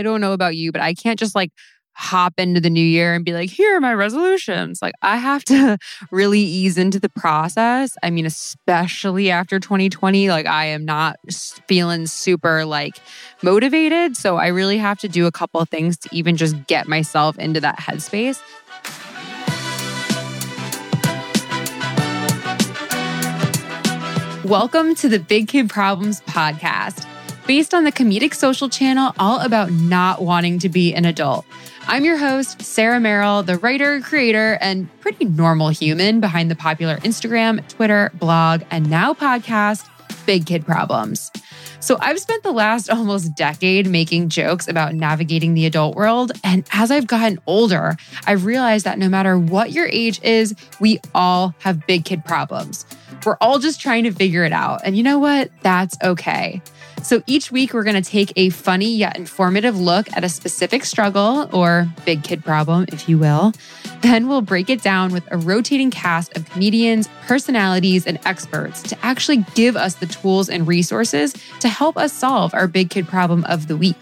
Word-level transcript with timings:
I 0.00 0.02
don't 0.02 0.22
know 0.22 0.32
about 0.32 0.56
you, 0.56 0.72
but 0.72 0.80
I 0.80 0.94
can't 0.94 1.18
just 1.18 1.34
like 1.34 1.52
hop 1.92 2.32
into 2.38 2.58
the 2.58 2.70
new 2.70 2.80
year 2.80 3.14
and 3.14 3.22
be 3.22 3.34
like, 3.34 3.50
here 3.50 3.76
are 3.76 3.80
my 3.82 3.92
resolutions. 3.92 4.80
Like, 4.80 4.94
I 5.02 5.18
have 5.18 5.44
to 5.44 5.76
really 6.10 6.40
ease 6.40 6.78
into 6.78 6.98
the 6.98 7.10
process. 7.10 7.98
I 8.02 8.08
mean, 8.08 8.24
especially 8.24 9.30
after 9.30 9.60
2020, 9.60 10.30
like, 10.30 10.46
I 10.46 10.64
am 10.64 10.86
not 10.86 11.18
feeling 11.68 12.06
super 12.06 12.64
like 12.64 12.94
motivated. 13.42 14.16
So, 14.16 14.38
I 14.38 14.46
really 14.46 14.78
have 14.78 14.98
to 15.00 15.08
do 15.08 15.26
a 15.26 15.30
couple 15.30 15.60
of 15.60 15.68
things 15.68 15.98
to 15.98 16.08
even 16.12 16.38
just 16.38 16.66
get 16.66 16.88
myself 16.88 17.38
into 17.38 17.60
that 17.60 17.78
headspace. 17.78 18.40
Welcome 24.46 24.94
to 24.94 25.10
the 25.10 25.18
Big 25.18 25.48
Kid 25.48 25.68
Problems 25.68 26.22
podcast, 26.22 27.06
based 27.50 27.74
on 27.74 27.82
the 27.82 27.90
comedic 27.90 28.32
social 28.32 28.68
channel 28.68 29.12
all 29.18 29.40
about 29.40 29.72
not 29.72 30.22
wanting 30.22 30.56
to 30.56 30.68
be 30.68 30.94
an 30.94 31.04
adult. 31.04 31.44
I'm 31.88 32.04
your 32.04 32.16
host, 32.16 32.62
Sarah 32.62 33.00
Merrill, 33.00 33.42
the 33.42 33.58
writer, 33.58 34.00
creator, 34.02 34.56
and 34.60 34.88
pretty 35.00 35.24
normal 35.24 35.70
human 35.70 36.20
behind 36.20 36.48
the 36.48 36.54
popular 36.54 36.98
Instagram, 36.98 37.68
Twitter, 37.68 38.12
blog, 38.14 38.62
and 38.70 38.88
now 38.88 39.14
podcast, 39.14 39.88
Big 40.26 40.46
Kid 40.46 40.64
Problems. 40.64 41.32
So 41.80 41.98
I've 42.00 42.20
spent 42.20 42.44
the 42.44 42.52
last 42.52 42.88
almost 42.92 43.34
decade 43.34 43.88
making 43.88 44.28
jokes 44.28 44.68
about 44.68 44.94
navigating 44.94 45.54
the 45.54 45.66
adult 45.66 45.96
world. 45.96 46.30
And 46.44 46.64
as 46.72 46.92
I've 46.92 47.08
gotten 47.08 47.40
older, 47.48 47.96
I've 48.26 48.44
realized 48.44 48.86
that 48.86 48.96
no 48.96 49.08
matter 49.08 49.36
what 49.36 49.72
your 49.72 49.88
age 49.88 50.22
is, 50.22 50.54
we 50.78 51.00
all 51.16 51.52
have 51.58 51.84
big 51.88 52.04
kid 52.04 52.24
problems. 52.24 52.86
We're 53.26 53.38
all 53.40 53.58
just 53.58 53.80
trying 53.80 54.04
to 54.04 54.12
figure 54.12 54.44
it 54.44 54.52
out. 54.52 54.82
And 54.84 54.96
you 54.96 55.02
know 55.02 55.18
what? 55.18 55.50
That's 55.62 55.96
okay. 56.04 56.62
So 57.02 57.22
each 57.26 57.50
week, 57.50 57.72
we're 57.72 57.82
going 57.82 58.00
to 58.00 58.08
take 58.08 58.32
a 58.36 58.50
funny 58.50 58.94
yet 58.94 59.16
informative 59.16 59.78
look 59.78 60.06
at 60.16 60.22
a 60.22 60.28
specific 60.28 60.84
struggle 60.84 61.48
or 61.52 61.88
big 62.04 62.22
kid 62.22 62.44
problem, 62.44 62.84
if 62.88 63.08
you 63.08 63.18
will. 63.18 63.52
Then 64.02 64.28
we'll 64.28 64.42
break 64.42 64.70
it 64.70 64.82
down 64.82 65.12
with 65.12 65.26
a 65.30 65.36
rotating 65.36 65.90
cast 65.90 66.36
of 66.36 66.48
comedians, 66.50 67.08
personalities, 67.26 68.06
and 68.06 68.18
experts 68.24 68.82
to 68.84 68.98
actually 69.04 69.44
give 69.54 69.76
us 69.76 69.96
the 69.96 70.06
tools 70.06 70.48
and 70.48 70.66
resources 70.68 71.34
to 71.60 71.68
help 71.68 71.96
us 71.96 72.12
solve 72.12 72.54
our 72.54 72.68
big 72.68 72.90
kid 72.90 73.08
problem 73.08 73.44
of 73.44 73.66
the 73.66 73.76
week. 73.76 73.96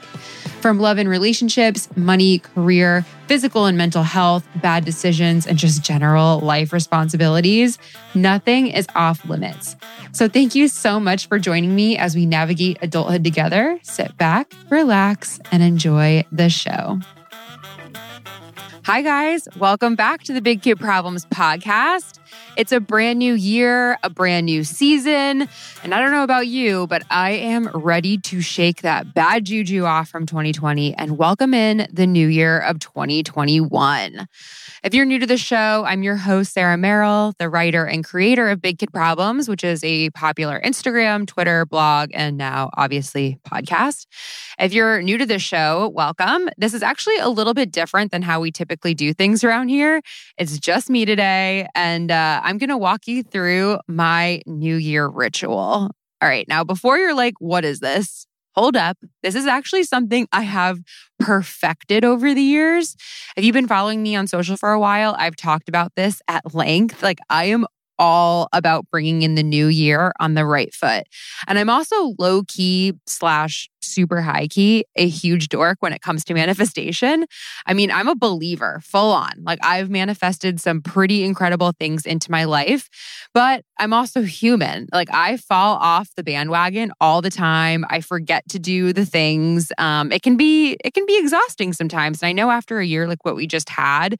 From 0.60 0.80
love 0.80 0.98
and 0.98 1.08
relationships, 1.08 1.88
money, 1.96 2.40
career, 2.40 3.06
physical 3.28 3.66
and 3.66 3.78
mental 3.78 4.02
health, 4.02 4.46
bad 4.56 4.84
decisions, 4.84 5.46
and 5.46 5.56
just 5.56 5.84
general 5.84 6.40
life 6.40 6.72
responsibilities, 6.72 7.78
nothing 8.16 8.66
is 8.66 8.88
off 8.96 9.24
limits. 9.24 9.76
So, 10.10 10.28
thank 10.28 10.56
you 10.56 10.66
so 10.66 10.98
much 10.98 11.28
for 11.28 11.38
joining 11.38 11.76
me 11.76 11.96
as 11.96 12.16
we 12.16 12.26
navigate 12.26 12.78
adulthood 12.82 13.22
together. 13.22 13.78
Sit 13.82 14.16
back, 14.18 14.52
relax, 14.68 15.38
and 15.52 15.62
enjoy 15.62 16.24
the 16.32 16.48
show. 16.50 16.98
Hi, 18.82 19.02
guys. 19.02 19.46
Welcome 19.58 19.94
back 19.94 20.24
to 20.24 20.32
the 20.32 20.40
Big 20.40 20.62
Kid 20.62 20.80
Problems 20.80 21.24
podcast. 21.26 22.17
It's 22.56 22.72
a 22.72 22.80
brand 22.80 23.18
new 23.18 23.34
year, 23.34 23.98
a 24.02 24.10
brand 24.10 24.46
new 24.46 24.64
season. 24.64 25.48
And 25.84 25.94
I 25.94 26.00
don't 26.00 26.10
know 26.10 26.24
about 26.24 26.48
you, 26.48 26.86
but 26.88 27.04
I 27.10 27.30
am 27.30 27.68
ready 27.72 28.18
to 28.18 28.40
shake 28.40 28.82
that 28.82 29.14
bad 29.14 29.44
juju 29.44 29.84
off 29.84 30.08
from 30.08 30.26
2020 30.26 30.94
and 30.94 31.16
welcome 31.16 31.54
in 31.54 31.86
the 31.92 32.06
new 32.06 32.26
year 32.26 32.58
of 32.58 32.80
2021. 32.80 34.26
If 34.84 34.94
you're 34.94 35.04
new 35.04 35.18
to 35.18 35.26
the 35.26 35.36
show, 35.36 35.84
I'm 35.86 36.02
your 36.02 36.16
host, 36.16 36.52
Sarah 36.52 36.76
Merrill, 36.76 37.34
the 37.38 37.48
writer 37.48 37.84
and 37.84 38.04
creator 38.04 38.48
of 38.48 38.62
Big 38.62 38.78
Kid 38.78 38.92
Problems, 38.92 39.48
which 39.48 39.64
is 39.64 39.82
a 39.82 40.10
popular 40.10 40.60
Instagram, 40.64 41.26
Twitter, 41.26 41.66
blog, 41.66 42.10
and 42.14 42.36
now 42.36 42.70
obviously 42.74 43.40
podcast. 43.44 44.06
If 44.58 44.72
you're 44.72 45.02
new 45.02 45.18
to 45.18 45.26
the 45.26 45.38
show, 45.40 45.88
welcome. 45.94 46.48
This 46.58 46.74
is 46.74 46.82
actually 46.82 47.18
a 47.18 47.28
little 47.28 47.54
bit 47.54 47.72
different 47.72 48.12
than 48.12 48.22
how 48.22 48.40
we 48.40 48.52
typically 48.52 48.94
do 48.94 49.12
things 49.12 49.42
around 49.42 49.68
here. 49.68 50.00
It's 50.38 50.58
just 50.58 50.90
me 50.90 51.04
today, 51.04 51.66
and 51.74 52.10
uh, 52.10 52.27
Uh, 52.28 52.42
I'm 52.44 52.58
going 52.58 52.68
to 52.68 52.76
walk 52.76 53.06
you 53.06 53.22
through 53.22 53.78
my 53.88 54.42
New 54.44 54.76
Year 54.76 55.08
ritual. 55.08 55.90
All 56.20 56.28
right, 56.28 56.46
now 56.46 56.62
before 56.62 56.98
you're 56.98 57.14
like, 57.14 57.34
what 57.38 57.64
is 57.64 57.80
this? 57.80 58.26
hold 58.54 58.76
up. 58.76 58.98
This 59.22 59.36
is 59.36 59.46
actually 59.46 59.84
something 59.84 60.26
I 60.32 60.42
have 60.42 60.80
perfected 61.20 62.04
over 62.04 62.34
the 62.34 62.42
years. 62.42 62.96
If 63.36 63.44
you've 63.44 63.52
been 63.52 63.68
following 63.68 64.02
me 64.02 64.16
on 64.16 64.26
social 64.26 64.56
for 64.56 64.72
a 64.72 64.80
while, 64.80 65.14
I've 65.16 65.36
talked 65.36 65.68
about 65.68 65.92
this 65.94 66.20
at 66.26 66.52
length. 66.52 67.00
Like, 67.00 67.20
I 67.30 67.44
am 67.44 67.66
all 67.98 68.48
about 68.52 68.86
bringing 68.90 69.22
in 69.22 69.34
the 69.34 69.42
new 69.42 69.66
year 69.66 70.12
on 70.20 70.34
the 70.34 70.46
right 70.46 70.72
foot. 70.72 71.04
And 71.46 71.58
I'm 71.58 71.70
also 71.70 72.14
low 72.18 72.42
key 72.46 72.94
slash 73.06 73.68
super 73.80 74.20
high 74.20 74.46
key, 74.46 74.84
a 74.96 75.08
huge 75.08 75.48
dork 75.48 75.78
when 75.80 75.92
it 75.92 76.02
comes 76.02 76.24
to 76.24 76.34
manifestation. 76.38 77.26
I 77.66 77.74
mean, 77.74 77.90
I'm 77.90 78.08
a 78.08 78.14
believer 78.14 78.80
full 78.84 79.12
on. 79.12 79.32
Like, 79.42 79.58
I've 79.62 79.90
manifested 79.90 80.60
some 80.60 80.82
pretty 80.82 81.24
incredible 81.24 81.72
things 81.78 82.06
into 82.06 82.30
my 82.30 82.44
life, 82.44 82.88
but 83.34 83.64
I'm 83.78 83.92
also 83.92 84.22
human. 84.22 84.88
Like, 84.92 85.08
I 85.12 85.36
fall 85.36 85.76
off 85.76 86.10
the 86.16 86.24
bandwagon 86.24 86.92
all 87.00 87.22
the 87.22 87.30
time. 87.30 87.84
I 87.88 88.00
forget 88.00 88.48
to 88.50 88.58
do 88.58 88.92
the 88.92 89.06
things. 89.06 89.72
Um, 89.78 90.12
it 90.12 90.22
can 90.22 90.36
be, 90.36 90.76
it 90.84 90.94
can 90.94 91.06
be 91.06 91.18
exhausting 91.18 91.72
sometimes. 91.72 92.22
And 92.22 92.28
I 92.28 92.32
know 92.32 92.50
after 92.50 92.78
a 92.78 92.86
year 92.86 93.06
like 93.06 93.24
what 93.24 93.36
we 93.36 93.46
just 93.46 93.68
had, 93.68 94.16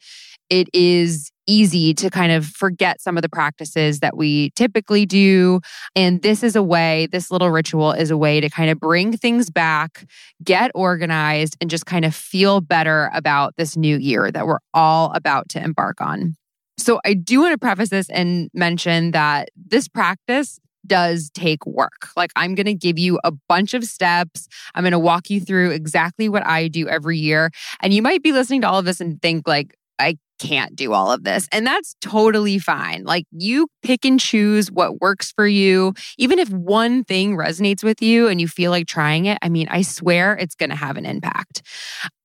it 0.51 0.69
is 0.73 1.31
easy 1.49 1.95
to 1.95 2.11
kind 2.11 2.31
of 2.31 2.47
forget 2.47 3.01
some 3.01 3.17
of 3.17 3.23
the 3.23 3.29
practices 3.29 4.01
that 4.01 4.17
we 4.17 4.51
typically 4.51 5.07
do. 5.07 5.61
And 5.97 6.23
this 6.23 6.45
is 6.45 6.55
a 6.55 6.63
way, 6.63 7.09
this 7.11 7.31
little 7.31 7.51
ritual 7.51 7.93
is 7.93 8.11
a 8.11 8.17
way 8.17 8.41
to 8.41 8.49
kind 8.51 8.71
of 8.71 8.79
bring 8.79 9.17
things 9.17 9.51
back, 9.51 10.05
get 10.45 10.71
organized, 10.75 11.57
and 11.61 11.71
just 11.71 11.87
kind 11.87 12.05
of 12.05 12.15
feel 12.15 12.61
better 12.61 13.11
about 13.15 13.55
this 13.57 13.77
new 13.77 13.97
year 13.97 14.31
that 14.31 14.47
we're 14.47 14.61
all 14.75 15.11
about 15.15 15.49
to 15.51 15.63
embark 15.63 16.01
on. 16.01 16.37
So, 16.77 17.01
I 17.05 17.15
do 17.15 17.41
want 17.41 17.53
to 17.53 17.59
preface 17.59 17.89
this 17.89 18.09
and 18.09 18.51
mention 18.55 19.11
that 19.11 19.49
this 19.57 19.89
practice 19.89 20.61
does 20.87 21.31
take 21.31 21.65
work. 21.67 22.09
Like, 22.17 22.33
I'm 22.37 22.55
going 22.55 22.67
to 22.67 22.75
give 22.75 22.99
you 22.99 23.19
a 23.25 23.33
bunch 23.49 23.75
of 23.75 23.85
steps. 23.85 24.49
I'm 24.75 24.83
going 24.83 24.93
to 24.93 24.99
walk 24.99 25.31
you 25.31 25.41
through 25.41 25.71
exactly 25.73 26.29
what 26.29 26.47
I 26.47 26.69
do 26.69 26.89
every 26.89 27.19
year. 27.19 27.51
And 27.81 27.93
you 27.93 28.03
might 28.03 28.23
be 28.23 28.33
listening 28.33 28.63
to 28.63 28.69
all 28.69 28.79
of 28.79 28.85
this 28.85 29.01
and 29.01 29.21
think, 29.21 29.47
like, 29.47 29.77
I 29.99 30.19
can't 30.39 30.75
do 30.77 30.93
all 30.93 31.13
of 31.13 31.25
this. 31.25 31.49
And 31.53 31.67
that's 31.67 31.95
totally 32.01 32.59
fine. 32.59 33.05
Like 33.05 33.25
you 33.31 33.69
pick 33.83 34.05
and 34.05 34.19
choose 34.21 34.71
what 34.71 35.01
works 35.01 35.33
for 35.33 35.47
you. 35.47 35.95
Even 36.19 36.39
if 36.39 36.51
one 36.51 37.05
thing 37.05 37.37
resonates 37.37 37.83
with 37.83 38.03
you 38.03 38.29
and 38.29 38.41
you 38.41 38.49
feel 38.49 38.71
like 38.71 38.87
trying 38.87 39.27
it, 39.27 39.39
I 39.43 39.49
mean, 39.49 39.69
I 39.71 39.83
swear 39.83 40.37
it's 40.37 40.55
going 40.55 40.71
to 40.71 40.77
have 40.77 40.97
an 40.97 41.07
impact. 41.07 41.63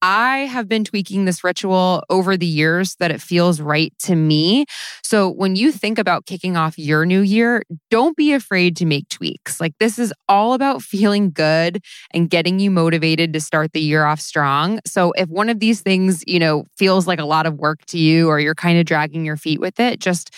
I 0.01 0.39
have 0.39 0.67
been 0.67 0.83
tweaking 0.83 1.23
this 1.23 1.45
ritual 1.45 2.03
over 2.09 2.35
the 2.35 2.45
years 2.45 2.95
that 2.99 3.09
it 3.09 3.21
feels 3.21 3.61
right 3.61 3.93
to 3.99 4.15
me. 4.15 4.65
So 5.01 5.29
when 5.29 5.55
you 5.55 5.71
think 5.71 5.97
about 5.97 6.25
kicking 6.25 6.57
off 6.57 6.77
your 6.77 7.05
new 7.05 7.21
year, 7.21 7.63
don't 7.89 8.17
be 8.17 8.33
afraid 8.33 8.75
to 8.77 8.85
make 8.85 9.07
tweaks. 9.07 9.61
Like 9.61 9.73
this 9.79 9.97
is 9.97 10.13
all 10.27 10.53
about 10.53 10.81
feeling 10.81 11.31
good 11.31 11.81
and 12.13 12.29
getting 12.29 12.59
you 12.59 12.69
motivated 12.69 13.31
to 13.31 13.39
start 13.39 13.71
the 13.71 13.79
year 13.79 14.03
off 14.03 14.19
strong. 14.19 14.81
So 14.85 15.13
if 15.13 15.29
one 15.29 15.47
of 15.47 15.61
these 15.61 15.79
things, 15.79 16.21
you 16.27 16.37
know, 16.37 16.65
feels 16.77 17.07
like 17.07 17.19
a 17.19 17.25
lot 17.25 17.45
of 17.45 17.55
work 17.55 17.85
to 17.87 17.97
you 17.97 18.02
or 18.11 18.39
you're 18.39 18.55
kind 18.55 18.79
of 18.79 18.85
dragging 18.85 19.25
your 19.25 19.37
feet 19.37 19.59
with 19.59 19.79
it, 19.79 19.99
just, 19.99 20.33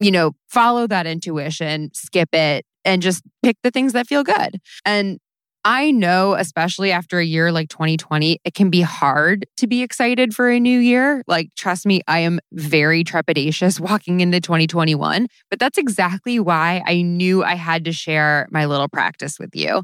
you 0.00 0.10
know, 0.10 0.32
follow 0.48 0.86
that 0.86 1.06
intuition, 1.06 1.90
skip 1.94 2.28
it, 2.32 2.64
and 2.84 3.02
just 3.02 3.22
pick 3.42 3.56
the 3.62 3.70
things 3.70 3.92
that 3.92 4.06
feel 4.06 4.24
good. 4.24 4.60
And 4.84 5.18
I 5.64 5.90
know, 5.90 6.34
especially 6.34 6.92
after 6.92 7.18
a 7.18 7.24
year 7.24 7.50
like 7.50 7.68
2020, 7.68 8.40
it 8.44 8.54
can 8.54 8.70
be 8.70 8.80
hard 8.80 9.44
to 9.56 9.66
be 9.66 9.82
excited 9.82 10.32
for 10.32 10.48
a 10.48 10.60
new 10.60 10.78
year. 10.78 11.22
Like, 11.26 11.50
trust 11.56 11.84
me, 11.84 12.00
I 12.06 12.20
am 12.20 12.40
very 12.52 13.04
trepidatious 13.04 13.80
walking 13.90 14.20
into 14.20 14.40
2021, 14.40 15.26
but 15.50 15.58
that's 15.58 15.76
exactly 15.76 16.38
why 16.38 16.82
I 16.86 17.02
knew 17.02 17.42
I 17.42 17.54
had 17.54 17.84
to 17.86 17.92
share 17.92 18.46
my 18.50 18.66
little 18.66 18.88
practice 18.88 19.38
with 19.38 19.54
you. 19.54 19.82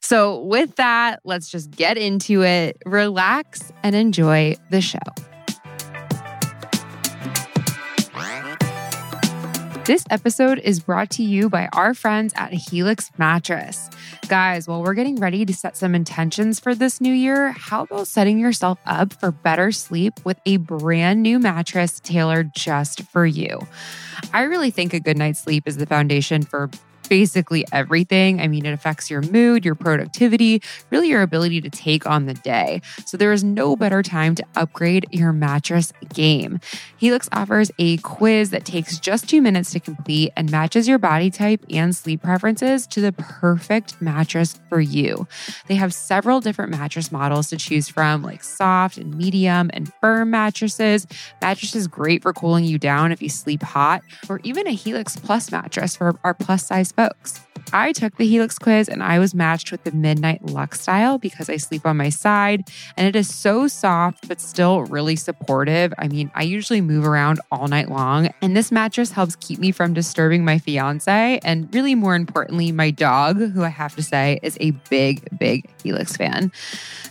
So, 0.00 0.42
with 0.42 0.76
that, 0.76 1.20
let's 1.24 1.50
just 1.50 1.70
get 1.70 1.96
into 1.96 2.44
it, 2.44 2.76
relax, 2.84 3.72
and 3.82 3.96
enjoy 3.96 4.56
the 4.70 4.80
show. 4.80 4.98
This 9.86 10.04
episode 10.10 10.58
is 10.58 10.80
brought 10.80 11.10
to 11.10 11.22
you 11.22 11.48
by 11.48 11.68
our 11.72 11.94
friends 11.94 12.34
at 12.36 12.52
Helix 12.52 13.12
Mattress. 13.18 13.88
Guys, 14.26 14.66
while 14.66 14.82
we're 14.82 14.94
getting 14.94 15.14
ready 15.14 15.46
to 15.46 15.54
set 15.54 15.76
some 15.76 15.94
intentions 15.94 16.58
for 16.58 16.74
this 16.74 17.00
new 17.00 17.12
year, 17.12 17.52
how 17.52 17.84
about 17.84 18.08
setting 18.08 18.40
yourself 18.40 18.80
up 18.84 19.12
for 19.12 19.30
better 19.30 19.70
sleep 19.70 20.14
with 20.24 20.40
a 20.44 20.56
brand 20.56 21.22
new 21.22 21.38
mattress 21.38 22.00
tailored 22.00 22.52
just 22.52 23.02
for 23.02 23.24
you? 23.24 23.60
I 24.32 24.42
really 24.42 24.72
think 24.72 24.92
a 24.92 24.98
good 24.98 25.16
night's 25.16 25.38
sleep 25.38 25.68
is 25.68 25.76
the 25.76 25.86
foundation 25.86 26.42
for 26.42 26.68
basically 27.08 27.64
everything. 27.72 28.40
I 28.40 28.48
mean, 28.48 28.66
it 28.66 28.72
affects 28.72 29.10
your 29.10 29.22
mood, 29.22 29.64
your 29.64 29.74
productivity, 29.74 30.62
really 30.90 31.08
your 31.08 31.22
ability 31.22 31.60
to 31.62 31.70
take 31.70 32.06
on 32.06 32.26
the 32.26 32.34
day. 32.34 32.80
So 33.06 33.16
there 33.16 33.32
is 33.32 33.44
no 33.44 33.76
better 33.76 34.02
time 34.02 34.34
to 34.36 34.44
upgrade 34.56 35.06
your 35.10 35.32
mattress 35.32 35.92
game. 36.12 36.60
Helix 36.98 37.28
offers 37.32 37.70
a 37.78 37.98
quiz 37.98 38.50
that 38.50 38.64
takes 38.64 38.98
just 38.98 39.28
two 39.28 39.42
minutes 39.42 39.72
to 39.72 39.80
complete 39.80 40.32
and 40.36 40.50
matches 40.50 40.88
your 40.88 40.98
body 40.98 41.30
type 41.30 41.64
and 41.70 41.94
sleep 41.94 42.22
preferences 42.22 42.86
to 42.88 43.00
the 43.00 43.12
perfect 43.12 44.00
mattress 44.00 44.58
for 44.68 44.80
you. 44.80 45.26
They 45.66 45.74
have 45.74 45.92
several 45.92 46.40
different 46.40 46.70
mattress 46.70 47.12
models 47.12 47.48
to 47.50 47.56
choose 47.56 47.88
from, 47.88 48.22
like 48.22 48.42
soft 48.42 48.96
and 48.96 49.16
medium 49.16 49.70
and 49.72 49.92
firm 50.00 50.30
mattresses. 50.30 51.06
Mattresses 51.40 51.86
great 51.86 52.22
for 52.22 52.32
cooling 52.32 52.64
you 52.64 52.78
down 52.78 53.12
if 53.12 53.22
you 53.22 53.28
sleep 53.28 53.62
hot, 53.62 54.02
or 54.28 54.40
even 54.42 54.66
a 54.66 54.72
Helix 54.72 55.16
Plus 55.16 55.50
mattress 55.50 55.96
for 55.96 56.18
our 56.24 56.34
plus 56.34 56.66
size 56.66 56.92
folks. 56.96 57.45
I 57.72 57.92
took 57.92 58.16
the 58.16 58.26
Helix 58.26 58.58
quiz 58.58 58.88
and 58.88 59.02
I 59.02 59.18
was 59.18 59.34
matched 59.34 59.72
with 59.72 59.84
the 59.84 59.92
Midnight 59.92 60.44
Luxe 60.44 60.80
style 60.80 61.18
because 61.18 61.48
I 61.48 61.56
sleep 61.56 61.86
on 61.86 61.96
my 61.96 62.08
side 62.08 62.68
and 62.96 63.06
it 63.06 63.16
is 63.16 63.32
so 63.32 63.68
soft 63.68 64.28
but 64.28 64.40
still 64.40 64.82
really 64.82 65.16
supportive. 65.16 65.92
I 65.98 66.08
mean, 66.08 66.30
I 66.34 66.42
usually 66.42 66.80
move 66.80 67.06
around 67.06 67.40
all 67.50 67.68
night 67.68 67.88
long 67.88 68.30
and 68.42 68.56
this 68.56 68.70
mattress 68.70 69.10
helps 69.10 69.36
keep 69.36 69.58
me 69.58 69.72
from 69.72 69.94
disturbing 69.94 70.44
my 70.44 70.58
fiance 70.58 71.40
and 71.42 71.72
really 71.74 71.94
more 71.94 72.14
importantly, 72.14 72.72
my 72.72 72.90
dog, 72.90 73.38
who 73.38 73.62
I 73.62 73.68
have 73.68 73.96
to 73.96 74.02
say 74.02 74.38
is 74.42 74.58
a 74.60 74.72
big, 74.90 75.26
big 75.38 75.68
Helix 75.82 76.16
fan. 76.16 76.52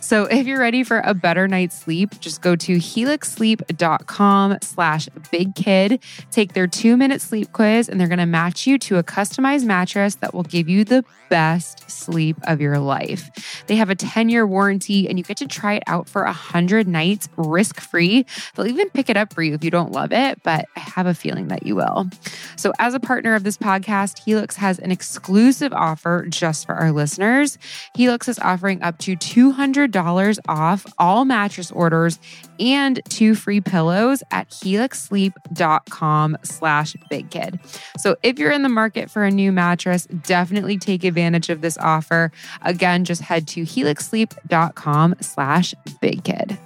So 0.01 0.25
if 0.25 0.45
you're 0.45 0.59
ready 0.59 0.83
for 0.83 1.00
a 1.03 1.15
better 1.15 1.48
night's 1.48 1.80
sleep, 1.80 2.19
just 2.19 2.44
go 2.44 2.56
to 2.56 2.77
helixsleep.com 2.77 4.57
slash 4.62 5.09
big 5.31 5.56
kid, 5.56 6.00
take 6.30 6.53
their 6.53 6.68
two 6.68 6.95
minute 6.95 7.21
sleep 7.21 7.51
quiz, 7.53 7.89
and 7.89 8.00
they're 8.00 8.07
going 8.07 8.19
to 8.19 8.27
match 8.27 8.68
you 8.68 8.77
to 8.77 8.98
a 8.98 9.03
customized 9.03 9.65
mattress 9.65 10.13
that 10.15 10.34
will 10.35 10.43
give 10.43 10.69
you 10.69 10.83
the 10.83 11.03
best 11.29 11.89
sleep 11.89 12.37
of 12.43 12.61
your 12.61 12.77
life. 12.77 13.31
They 13.67 13.75
have 13.77 13.89
a 13.89 13.95
10 13.95 14.29
year 14.29 14.45
warranty 14.45 15.09
and 15.09 15.17
you 15.17 15.23
get 15.23 15.37
to 15.37 15.47
try 15.47 15.73
it 15.73 15.83
out 15.87 16.07
for 16.07 16.23
100 16.23 16.87
nights 16.87 17.27
risk 17.37 17.79
free. 17.79 18.25
They'll 18.53 18.67
even 18.67 18.89
pick 18.91 19.09
it 19.09 19.17
up 19.17 19.33
for 19.33 19.41
you 19.41 19.53
if 19.53 19.63
you 19.63 19.71
don't 19.71 19.91
love 19.91 20.11
it, 20.11 20.43
but 20.43 20.65
I 20.75 20.79
have 20.81 21.07
a 21.07 21.13
feeling 21.13 21.47
that 21.47 21.65
you 21.65 21.75
will. 21.75 22.09
So, 22.55 22.73
as 22.79 22.93
a 22.93 22.99
partner 22.99 23.35
of 23.35 23.43
this 23.43 23.57
podcast, 23.57 24.19
Helix 24.19 24.55
has 24.57 24.79
an 24.79 24.91
exclusive 24.91 25.73
offer 25.73 26.25
just 26.29 26.65
for 26.65 26.75
our 26.75 26.91
listeners. 26.91 27.57
Helix 27.95 28.27
is 28.27 28.39
offering 28.39 28.81
up 28.83 28.97
to 28.99 29.15
$200 29.15 30.39
off 30.47 30.85
all 30.97 31.25
mattress 31.25 31.71
orders 31.71 32.19
and 32.59 33.01
two 33.09 33.35
free 33.35 33.61
pillows 33.61 34.23
at 34.31 34.49
helixsleep.com 34.49 36.37
slash 36.43 36.95
big 37.09 37.29
kid. 37.29 37.59
So 37.97 38.15
if 38.23 38.39
you're 38.39 38.51
in 38.51 38.63
the 38.63 38.69
market 38.69 39.09
for 39.09 39.23
a 39.23 39.31
new 39.31 39.51
mattress, 39.51 40.05
definitely 40.05 40.77
take 40.77 41.03
advantage 41.03 41.49
of 41.49 41.61
this 41.61 41.77
offer. 41.77 42.31
Again, 42.61 43.05
just 43.05 43.21
head 43.21 43.47
to 43.49 43.63
helixsleep.com 43.63 45.15
slash 45.21 45.73
big 46.01 46.23
kid. 46.23 46.57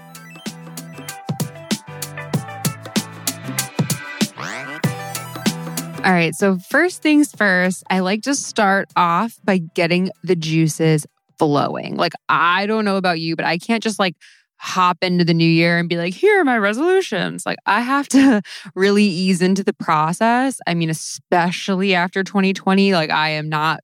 All 6.06 6.14
right. 6.14 6.34
So, 6.34 6.58
first 6.58 7.02
things 7.02 7.34
first, 7.34 7.84
I 7.90 8.00
like 8.00 8.22
to 8.22 8.34
start 8.34 8.90
off 8.96 9.38
by 9.44 9.58
getting 9.58 10.12
the 10.24 10.36
juices 10.36 11.06
flowing. 11.38 11.98
Like, 11.98 12.14
I 12.30 12.68
don't 12.68 12.86
know 12.86 12.96
about 12.96 13.20
you, 13.20 13.36
but 13.36 13.44
I 13.44 13.58
can't 13.58 13.84
just 13.84 14.00
like 14.00 14.16
hop 14.60 14.98
into 15.02 15.24
the 15.24 15.34
new 15.34 15.50
year 15.50 15.78
and 15.78 15.88
be 15.88 15.98
like, 15.98 16.14
here 16.14 16.40
are 16.40 16.44
my 16.44 16.58
resolutions. 16.58 17.46
Like, 17.46 17.58
I 17.66 17.82
have 17.82 18.08
to 18.10 18.42
really 18.76 19.06
ease 19.06 19.42
into 19.42 19.64
the 19.64 19.74
process. 19.74 20.60
I 20.68 20.74
mean, 20.74 20.90
especially 20.90 21.96
after 21.96 22.24
2020, 22.24 22.94
like, 22.94 23.10
I 23.10 23.30
am 23.30 23.50
not 23.50 23.80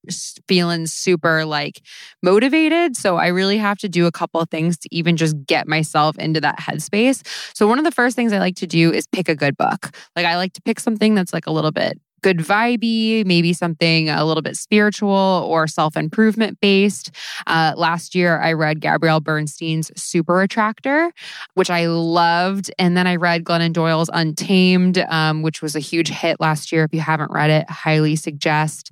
feeling 0.48 0.86
super 0.86 1.46
like 1.46 1.82
motivated. 2.22 2.98
So, 2.98 3.18
I 3.18 3.28
really 3.28 3.58
have 3.58 3.78
to 3.80 3.90
do 3.90 4.06
a 4.06 4.12
couple 4.12 4.42
of 4.42 4.50
things 4.50 4.78
to 4.80 4.90
even 4.92 5.16
just 5.18 5.46
get 5.46 5.68
myself 5.68 6.18
into 6.18 6.42
that 6.42 6.60
headspace. 6.60 7.26
So, 7.56 7.68
one 7.68 7.80
of 7.80 7.86
the 7.86 7.92
first 7.92 8.16
things 8.16 8.34
I 8.34 8.40
like 8.40 8.56
to 8.58 8.68
do 8.68 8.92
is 8.92 9.08
pick 9.08 9.30
a 9.30 9.36
good 9.36 9.58
book. 9.58 9.96
Like, 10.16 10.26
I 10.26 10.36
like 10.36 10.54
to 10.54 10.62
pick 10.62 10.80
something 10.80 11.16
that's 11.16 11.34
like 11.34 11.48
a 11.48 11.52
little 11.52 11.72
bit 11.72 12.00
good 12.26 12.40
vibey, 12.40 13.24
maybe 13.24 13.54
something 13.54 14.10
a 14.10 14.26
little 14.26 14.42
bit 14.42 14.58
spiritual 14.58 15.46
or 15.48 15.68
self 15.68 15.96
improvement 15.96 16.60
based. 16.60 17.12
Uh, 17.46 17.74
last 17.78 18.16
year, 18.16 18.40
I 18.40 18.54
read 18.54 18.82
Gabrielle 18.82 19.20
Bernstein's 19.20 19.92
Super 19.96 20.42
Attractor, 20.42 21.12
which 21.54 21.70
I 21.70 21.86
loved. 21.86 22.72
And 22.80 22.98
then 22.98 23.06
I 23.06 23.18
read 23.18 23.44
Glennon 23.44 23.74
Doyle's 23.74 24.10
Untamed, 24.12 25.06
um, 25.08 25.44
which 25.44 25.62
was 25.62 25.76
a 25.76 25.80
huge 25.80 26.10
hit 26.10 26.40
last 26.40 26.72
year. 26.72 26.84
If 26.84 26.96
you 26.96 27.00
haven't 27.00 27.30
read 27.30 27.52
it, 27.52 27.70
highly 27.70 28.16
suggest. 28.16 28.90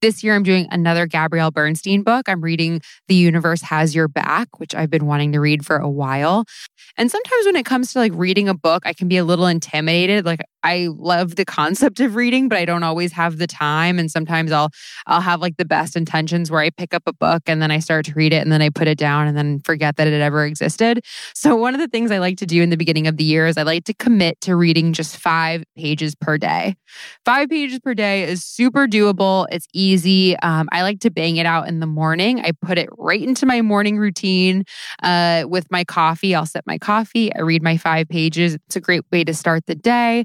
This 0.00 0.22
year, 0.22 0.36
I'm 0.36 0.44
doing 0.44 0.68
another 0.70 1.08
Gabrielle 1.08 1.50
Bernstein 1.50 2.04
book. 2.04 2.28
I'm 2.28 2.40
reading 2.40 2.80
The 3.08 3.16
Universe 3.16 3.62
Has 3.62 3.96
Your 3.96 4.06
Back, 4.06 4.60
which 4.60 4.72
I've 4.72 4.90
been 4.90 5.06
wanting 5.06 5.32
to 5.32 5.40
read 5.40 5.66
for 5.66 5.76
a 5.76 5.90
while. 5.90 6.44
And 6.96 7.10
sometimes 7.10 7.46
when 7.46 7.56
it 7.56 7.66
comes 7.66 7.92
to 7.92 7.98
like 7.98 8.12
reading 8.14 8.48
a 8.48 8.54
book, 8.54 8.84
I 8.86 8.92
can 8.92 9.08
be 9.08 9.16
a 9.16 9.24
little 9.24 9.46
intimidated. 9.46 10.24
Like 10.24 10.40
I 10.62 10.88
love 10.90 11.36
the 11.36 11.44
concept 11.44 12.00
of 12.00 12.16
reading, 12.16 12.48
but 12.48 12.58
I 12.58 12.64
don't 12.64 12.82
always 12.82 13.12
have 13.12 13.38
the 13.38 13.46
time. 13.46 13.98
And 13.98 14.10
sometimes 14.10 14.52
I'll 14.52 14.70
I'll 15.06 15.20
have 15.20 15.40
like 15.40 15.56
the 15.56 15.64
best 15.64 15.96
intentions 15.96 16.50
where 16.50 16.60
I 16.60 16.70
pick 16.70 16.94
up 16.94 17.02
a 17.06 17.12
book 17.12 17.42
and 17.46 17.62
then 17.62 17.70
I 17.70 17.78
start 17.78 18.06
to 18.06 18.14
read 18.14 18.32
it 18.32 18.42
and 18.42 18.50
then 18.50 18.62
I 18.62 18.70
put 18.70 18.88
it 18.88 18.98
down 18.98 19.26
and 19.26 19.36
then 19.36 19.60
forget 19.60 19.96
that 19.96 20.06
it 20.06 20.20
ever 20.20 20.44
existed. 20.44 21.04
So 21.34 21.56
one 21.56 21.74
of 21.74 21.80
the 21.80 21.88
things 21.88 22.10
I 22.10 22.18
like 22.18 22.36
to 22.38 22.46
do 22.46 22.62
in 22.62 22.70
the 22.70 22.76
beginning 22.76 23.06
of 23.06 23.16
the 23.16 23.24
year 23.24 23.46
is 23.46 23.56
I 23.56 23.62
like 23.62 23.84
to 23.84 23.94
commit 23.94 24.40
to 24.42 24.56
reading 24.56 24.92
just 24.92 25.16
five 25.16 25.64
pages 25.76 26.14
per 26.14 26.38
day. 26.38 26.74
Five 27.24 27.48
pages 27.48 27.78
per 27.78 27.94
day 27.94 28.24
is 28.24 28.44
super 28.44 28.86
doable. 28.86 29.46
It's 29.50 29.66
easy. 29.72 30.36
Um, 30.40 30.68
I 30.72 30.82
like 30.82 31.00
to 31.00 31.10
bang 31.10 31.36
it 31.36 31.46
out 31.46 31.68
in 31.68 31.80
the 31.80 31.86
morning. 31.86 32.40
I 32.40 32.52
put 32.62 32.78
it 32.78 32.88
right 32.98 33.22
into 33.22 33.46
my 33.46 33.62
morning 33.62 33.98
routine 33.98 34.64
uh, 35.02 35.44
with 35.48 35.70
my 35.70 35.84
coffee. 35.84 36.34
I'll 36.34 36.46
sip 36.46 36.64
my 36.66 36.78
coffee. 36.78 37.34
I 37.34 37.40
read 37.40 37.62
my 37.62 37.76
five 37.76 38.08
pages. 38.08 38.54
It's 38.66 38.76
a 38.76 38.80
great 38.80 39.02
way 39.12 39.24
to 39.24 39.34
start 39.34 39.66
the 39.66 39.74
day 39.74 40.24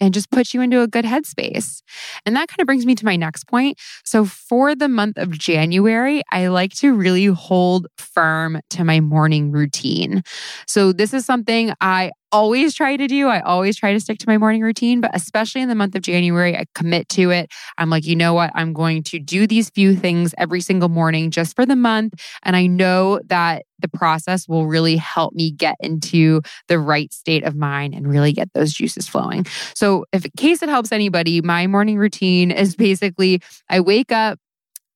and 0.00 0.14
just 0.14 0.30
puts 0.30 0.54
you 0.54 0.60
into 0.60 0.80
a 0.80 0.88
good 0.88 1.04
headspace. 1.04 1.82
And 2.24 2.36
that 2.36 2.48
kind 2.48 2.60
of 2.60 2.66
brings 2.66 2.86
me 2.86 2.94
to 2.94 3.04
my 3.04 3.16
next 3.16 3.46
point. 3.48 3.78
So, 4.04 4.24
for 4.24 4.74
the 4.74 4.88
month 4.88 5.18
of 5.18 5.30
January, 5.30 6.22
I 6.30 6.48
like 6.48 6.72
to 6.76 6.94
really 6.94 7.26
hold 7.26 7.86
firm 7.96 8.60
to 8.70 8.84
my 8.84 9.00
morning 9.00 9.50
routine. 9.50 10.22
So, 10.66 10.92
this 10.92 11.12
is 11.12 11.24
something 11.24 11.72
I 11.80 12.12
always 12.32 12.74
try 12.74 12.96
to 12.96 13.06
do. 13.06 13.28
I 13.28 13.40
always 13.40 13.76
try 13.76 13.92
to 13.92 14.00
stick 14.00 14.18
to 14.18 14.28
my 14.28 14.38
morning 14.38 14.62
routine, 14.62 15.00
but 15.00 15.10
especially 15.14 15.62
in 15.62 15.68
the 15.68 15.74
month 15.74 15.94
of 15.94 16.02
January, 16.02 16.56
I 16.56 16.66
commit 16.74 17.08
to 17.10 17.30
it. 17.30 17.50
I'm 17.78 17.90
like, 17.90 18.04
you 18.04 18.16
know 18.16 18.34
what? 18.34 18.50
I'm 18.54 18.72
going 18.72 19.02
to 19.04 19.18
do 19.18 19.46
these 19.46 19.70
few 19.70 19.96
things 19.96 20.34
every 20.36 20.60
single 20.60 20.88
morning 20.88 21.30
just 21.30 21.56
for 21.56 21.64
the 21.64 21.76
month. 21.76 22.14
And 22.42 22.54
I 22.54 22.66
know 22.66 23.20
that 23.26 23.64
the 23.80 23.88
process 23.88 24.48
will 24.48 24.66
really 24.66 24.96
help 24.96 25.34
me 25.34 25.52
get 25.52 25.76
into 25.80 26.42
the 26.66 26.78
right 26.78 27.12
state 27.12 27.44
of 27.44 27.54
mind 27.54 27.94
and 27.94 28.08
really 28.08 28.32
get 28.32 28.52
those 28.52 28.72
juices 28.72 29.08
flowing. 29.08 29.46
So, 29.74 29.87
if 30.12 30.24
in 30.24 30.30
case 30.36 30.62
it 30.62 30.68
helps 30.68 30.92
anybody, 30.92 31.40
my 31.40 31.66
morning 31.66 31.98
routine 31.98 32.50
is 32.50 32.76
basically 32.76 33.40
I 33.68 33.80
wake 33.80 34.12
up, 34.12 34.38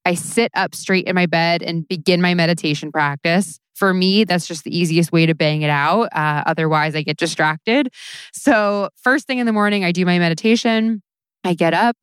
I 0.05 0.15
sit 0.15 0.51
up 0.53 0.75
straight 0.75 1.05
in 1.05 1.15
my 1.15 1.25
bed 1.25 1.61
and 1.61 1.87
begin 1.87 2.21
my 2.21 2.33
meditation 2.33 2.91
practice. 2.91 3.59
For 3.75 3.93
me, 3.93 4.23
that's 4.23 4.45
just 4.45 4.63
the 4.63 4.77
easiest 4.77 5.11
way 5.11 5.25
to 5.25 5.33
bang 5.33 5.63
it 5.63 5.69
out. 5.69 6.09
Uh, 6.13 6.43
otherwise, 6.45 6.95
I 6.95 7.01
get 7.01 7.17
distracted. 7.17 7.89
So, 8.31 8.89
first 9.01 9.25
thing 9.25 9.39
in 9.39 9.47
the 9.47 9.53
morning, 9.53 9.83
I 9.83 9.91
do 9.91 10.05
my 10.05 10.19
meditation. 10.19 11.01
I 11.43 11.55
get 11.55 11.73
up, 11.73 11.97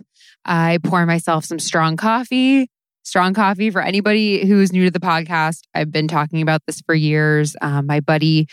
I 0.44 0.78
pour 0.85 1.06
myself 1.06 1.44
some 1.44 1.59
strong 1.59 1.97
coffee. 1.97 2.68
Strong 3.02 3.32
coffee 3.32 3.70
for 3.70 3.80
anybody 3.80 4.47
who's 4.47 4.73
new 4.73 4.85
to 4.85 4.90
the 4.90 5.00
podcast. 5.00 5.62
I've 5.75 5.90
been 5.90 6.06
talking 6.06 6.42
about 6.42 6.61
this 6.66 6.82
for 6.82 6.94
years. 6.94 7.56
Um, 7.62 7.87
my 7.87 8.00
buddy 8.00 8.47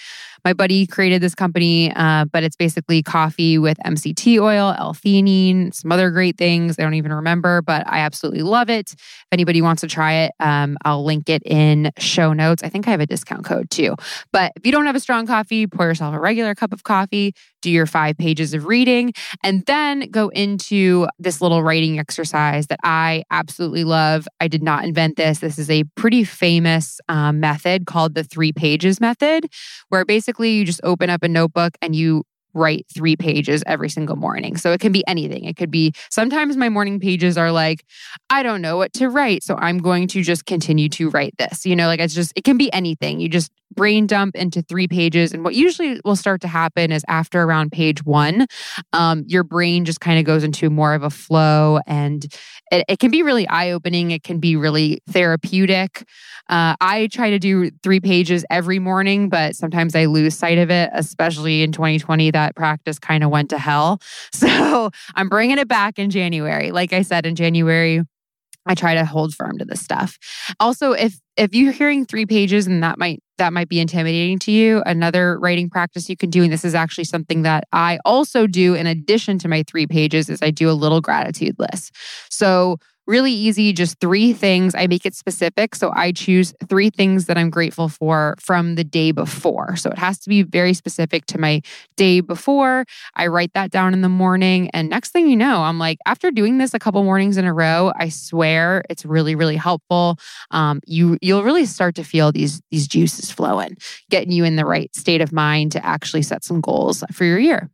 my 0.48 0.54
buddy 0.54 0.88
created 0.88 1.22
this 1.22 1.36
company, 1.36 1.92
uh, 1.94 2.24
but 2.24 2.42
it's 2.42 2.56
basically 2.56 3.04
coffee 3.04 3.58
with 3.58 3.77
MCT 3.86 4.39
oil, 4.39 4.74
L-theanine, 4.77 5.74
some 5.74 5.92
other 5.92 6.10
great 6.10 6.38
things. 6.38 6.80
I 6.80 6.84
don't 6.84 6.94
even 6.94 7.12
remember, 7.12 7.62
but 7.62 7.86
I 7.86 8.00
absolutely 8.00 8.44
love 8.44 8.70
it. 8.70 8.94
If 8.94 9.27
anybody 9.34 9.62
wants 9.62 9.82
to 9.82 9.89
try 9.89 10.13
it, 10.13 10.32
um, 10.39 10.77
I'll 10.86 11.04
link 11.04 11.27
it 11.27 11.44
in 11.44 11.92
show 11.98 12.32
notes. 12.32 12.63
I 12.63 12.70
think 12.70 12.88
I 12.88 12.92
have 12.92 13.01
a 13.01 13.06
discount 13.06 13.44
code 13.44 13.70
too. 13.70 13.98
But 14.32 14.54
if 14.56 14.66
you 14.66 14.72
don't 14.72 14.86
have 14.86 14.96
a 14.96 15.01
strong 15.01 15.27
coffee, 15.27 15.68
pour 15.68 15.86
yourself 15.86 16.16
a 16.16 16.20
regular 16.20 16.56
cup 16.56 16.72
of 16.72 16.84
coffee, 16.84 17.34
do 17.62 17.70
your 17.70 17.86
five 17.86 18.18
pages 18.18 18.54
of 18.54 18.66
reading, 18.68 19.12
and 19.44 19.66
then 19.66 20.10
go 20.12 20.30
into 20.30 21.08
this 21.20 21.42
little 21.42 21.62
writing 21.62 22.00
exercise 22.00 22.68
that 22.68 22.80
I 22.84 23.24
absolutely 23.32 23.84
love. 23.84 24.27
I 24.39 24.48
did 24.48 24.63
not 24.63 24.86
invent 24.86 25.18
this. 25.18 25.39
This 25.39 25.60
is 25.60 25.70
a 25.70 25.84
pretty 25.96 26.24
famous 26.24 27.01
um, 27.10 27.42
method 27.42 27.86
called 27.86 28.16
the 28.16 28.24
three 28.24 28.54
pages 28.54 29.01
method, 29.01 29.48
where 29.89 30.06
basically 30.06 30.37
basically 30.38 30.51
you 30.51 30.65
just 30.65 30.82
open 30.84 31.10
up 31.10 31.24
a 31.24 31.27
notebook 31.27 31.77
and 31.82 31.96
you 31.96 32.24
write 32.53 32.86
three 32.94 33.15
pages 33.15 33.63
every 33.67 33.89
single 33.89 34.15
morning. 34.15 34.58
So 34.58 34.72
it 34.72 34.79
can 34.79 34.91
be 34.91 35.06
anything. 35.08 35.46
It 35.46 35.58
could 35.58 35.70
be 35.70 35.94
sometimes 36.10 36.58
my 36.58 36.70
morning 36.70 37.00
pages 37.00 37.38
are 37.38 37.51
like, 37.51 37.84
I 38.29 38.41
don't 38.41 38.62
know 38.62 38.77
what 38.77 38.94
to 38.94 39.10
write. 39.10 39.44
So 39.44 39.56
I'm 39.56 39.77
going 39.79 40.08
to 40.10 40.24
just 40.24 40.46
continue 40.46 40.89
to 40.89 41.10
write 41.10 41.36
this. 41.38 41.65
You 41.65 41.75
know, 41.75 41.88
like 41.88 42.00
it's 42.00 42.15
just, 42.15 42.34
it 42.36 42.44
can 42.44 42.58
be 42.58 42.72
anything. 42.74 43.20
You 43.20 43.29
just 43.29 43.51
brain 43.76 44.08
dump 44.08 44.36
into 44.36 44.62
three 44.62 44.88
pages. 44.88 45.34
And 45.34 45.44
what 45.44 45.56
usually 45.56 46.00
will 46.04 46.16
start 46.16 46.42
to 46.42 46.48
happen 46.48 46.92
is 46.92 47.04
after 47.08 47.42
around 47.42 47.72
page 47.72 48.04
one, 48.04 48.48
um, 48.94 49.24
your 49.28 49.44
brain 49.44 49.86
just 49.86 50.00
kind 50.00 50.20
of 50.20 50.26
goes 50.26 50.44
into 50.44 50.70
more 50.70 50.94
of 50.94 51.04
a 51.04 51.10
flow 51.10 51.80
and 51.86 52.26
it, 52.72 52.86
it 52.88 53.00
can 53.00 53.12
be 53.12 53.24
really 53.24 53.48
eye 53.48 53.72
opening. 53.72 54.12
It 54.12 54.24
can 54.24 54.40
be 54.40 54.56
really 54.56 55.02
therapeutic. 55.10 56.04
Uh, 56.50 56.76
I 56.80 57.08
try 57.12 57.30
to 57.30 57.40
do 57.40 57.72
three 57.84 58.00
pages 58.00 58.46
every 58.50 58.80
morning, 58.80 59.30
but 59.30 59.56
sometimes 59.56 59.96
I 59.96 60.06
lose 60.06 60.36
sight 60.36 60.58
of 60.58 60.72
it, 60.72 60.90
especially 60.94 61.62
in 61.62 61.72
2020. 61.72 62.32
That 62.32 62.56
practice 62.56 63.00
kind 63.00 63.24
of 63.24 63.30
went 63.30 63.50
to 63.52 63.58
hell. 63.58 64.02
So 64.38 64.92
I'm 65.16 65.30
bringing 65.30 65.58
it 65.58 65.68
back 65.68 65.98
in 65.98 66.10
January. 66.10 66.72
Like 66.72 66.94
I 66.94 67.02
said, 67.02 67.26
in 67.26 67.36
January, 67.36 68.02
I 68.68 68.76
try 68.76 68.94
to 68.96 69.06
hold 69.06 69.34
firm 69.34 69.58
to 69.58 69.66
this 69.66 69.82
stuff. 69.82 70.18
Also, 70.60 70.92
if 70.92 71.20
if 71.36 71.54
you're 71.54 71.72
hearing 71.72 72.06
three 72.06 72.26
pages 72.26 72.68
and 72.68 72.84
that 72.84 72.98
might 72.98 73.22
that 73.38 73.54
might 73.54 73.70
be 73.70 73.80
intimidating 73.80 74.40
to 74.40 74.52
you, 74.52 74.82
another 74.86 75.40
writing 75.40 75.70
practice 75.70 76.10
you 76.10 76.18
can 76.18 76.30
do, 76.30 76.44
and 76.44 76.52
this 76.52 76.66
is 76.66 76.76
actually 76.76 77.04
something 77.04 77.44
that 77.44 77.66
I 77.72 78.00
also 78.04 78.48
do 78.48 78.74
in 78.74 78.88
addition 78.88 79.38
to 79.40 79.48
my 79.48 79.64
three 79.68 79.88
pages, 79.88 80.30
is 80.30 80.42
I 80.42 80.52
do 80.52 80.70
a 80.70 80.74
little 80.74 81.02
gratitude 81.02 81.56
list. 81.60 81.94
So 82.30 82.78
really 83.08 83.32
easy, 83.32 83.74
just 83.74 84.00
three 84.00 84.34
things. 84.34 84.76
I 84.76 84.88
make 84.88 85.06
it 85.06 85.16
specific. 85.16 85.76
So 85.76 85.92
I 85.96 86.12
choose 86.12 86.54
three 86.68 86.90
things 86.90 87.26
that 87.26 87.38
I'm 87.38 87.50
grateful 87.50 87.90
for 87.90 88.36
from 88.40 88.76
the 88.76 88.84
day 88.84 89.12
before. 89.12 89.76
So 89.78 89.90
it 89.90 89.98
has 89.98 90.20
to 90.20 90.30
be 90.30 90.44
very 90.44 90.74
specific 90.74 91.26
to 91.28 91.40
my 91.40 91.62
day 91.96 92.20
before. 92.20 92.86
I 93.16 93.28
write 93.28 93.54
that 93.54 93.72
down 93.72 93.94
in 93.94 94.02
the 94.02 94.10
morning. 94.10 94.70
And 94.74 94.90
next 94.90 95.12
thing 95.12 95.28
you 95.28 95.38
know, 95.38 95.62
I'm 95.62 95.80
like, 95.80 95.98
after 96.06 96.32
doing 96.32 96.58
this 96.58 96.74
a 96.74 96.80
couple 96.80 97.04
mornings 97.04 97.38
in 97.38 97.46
a 97.46 97.54
row, 97.54 97.92
I 97.98 98.10
swear 98.10 98.84
it's 98.90 99.06
really, 99.06 99.36
really 99.36 99.56
helpful. 99.56 100.18
Um, 100.52 100.82
you 100.86 101.18
you'll 101.22 101.44
really 101.44 101.66
start 101.66 101.96
to 101.96 102.04
feel 102.04 102.32
these 102.32 102.62
these 102.72 102.88
juices 102.88 103.32
flowing, 103.32 103.78
getting 104.10 104.32
you 104.32 104.44
in 104.44 104.56
the 104.56 104.66
right 104.66 104.94
state 104.96 105.22
of 105.22 105.32
mind 105.32 105.72
to 105.74 105.86
actually 105.86 106.24
set 106.24 106.44
some 106.44 106.62
goals 106.62 107.04
for 107.14 107.24
your 107.24 107.40
year. 107.40 107.70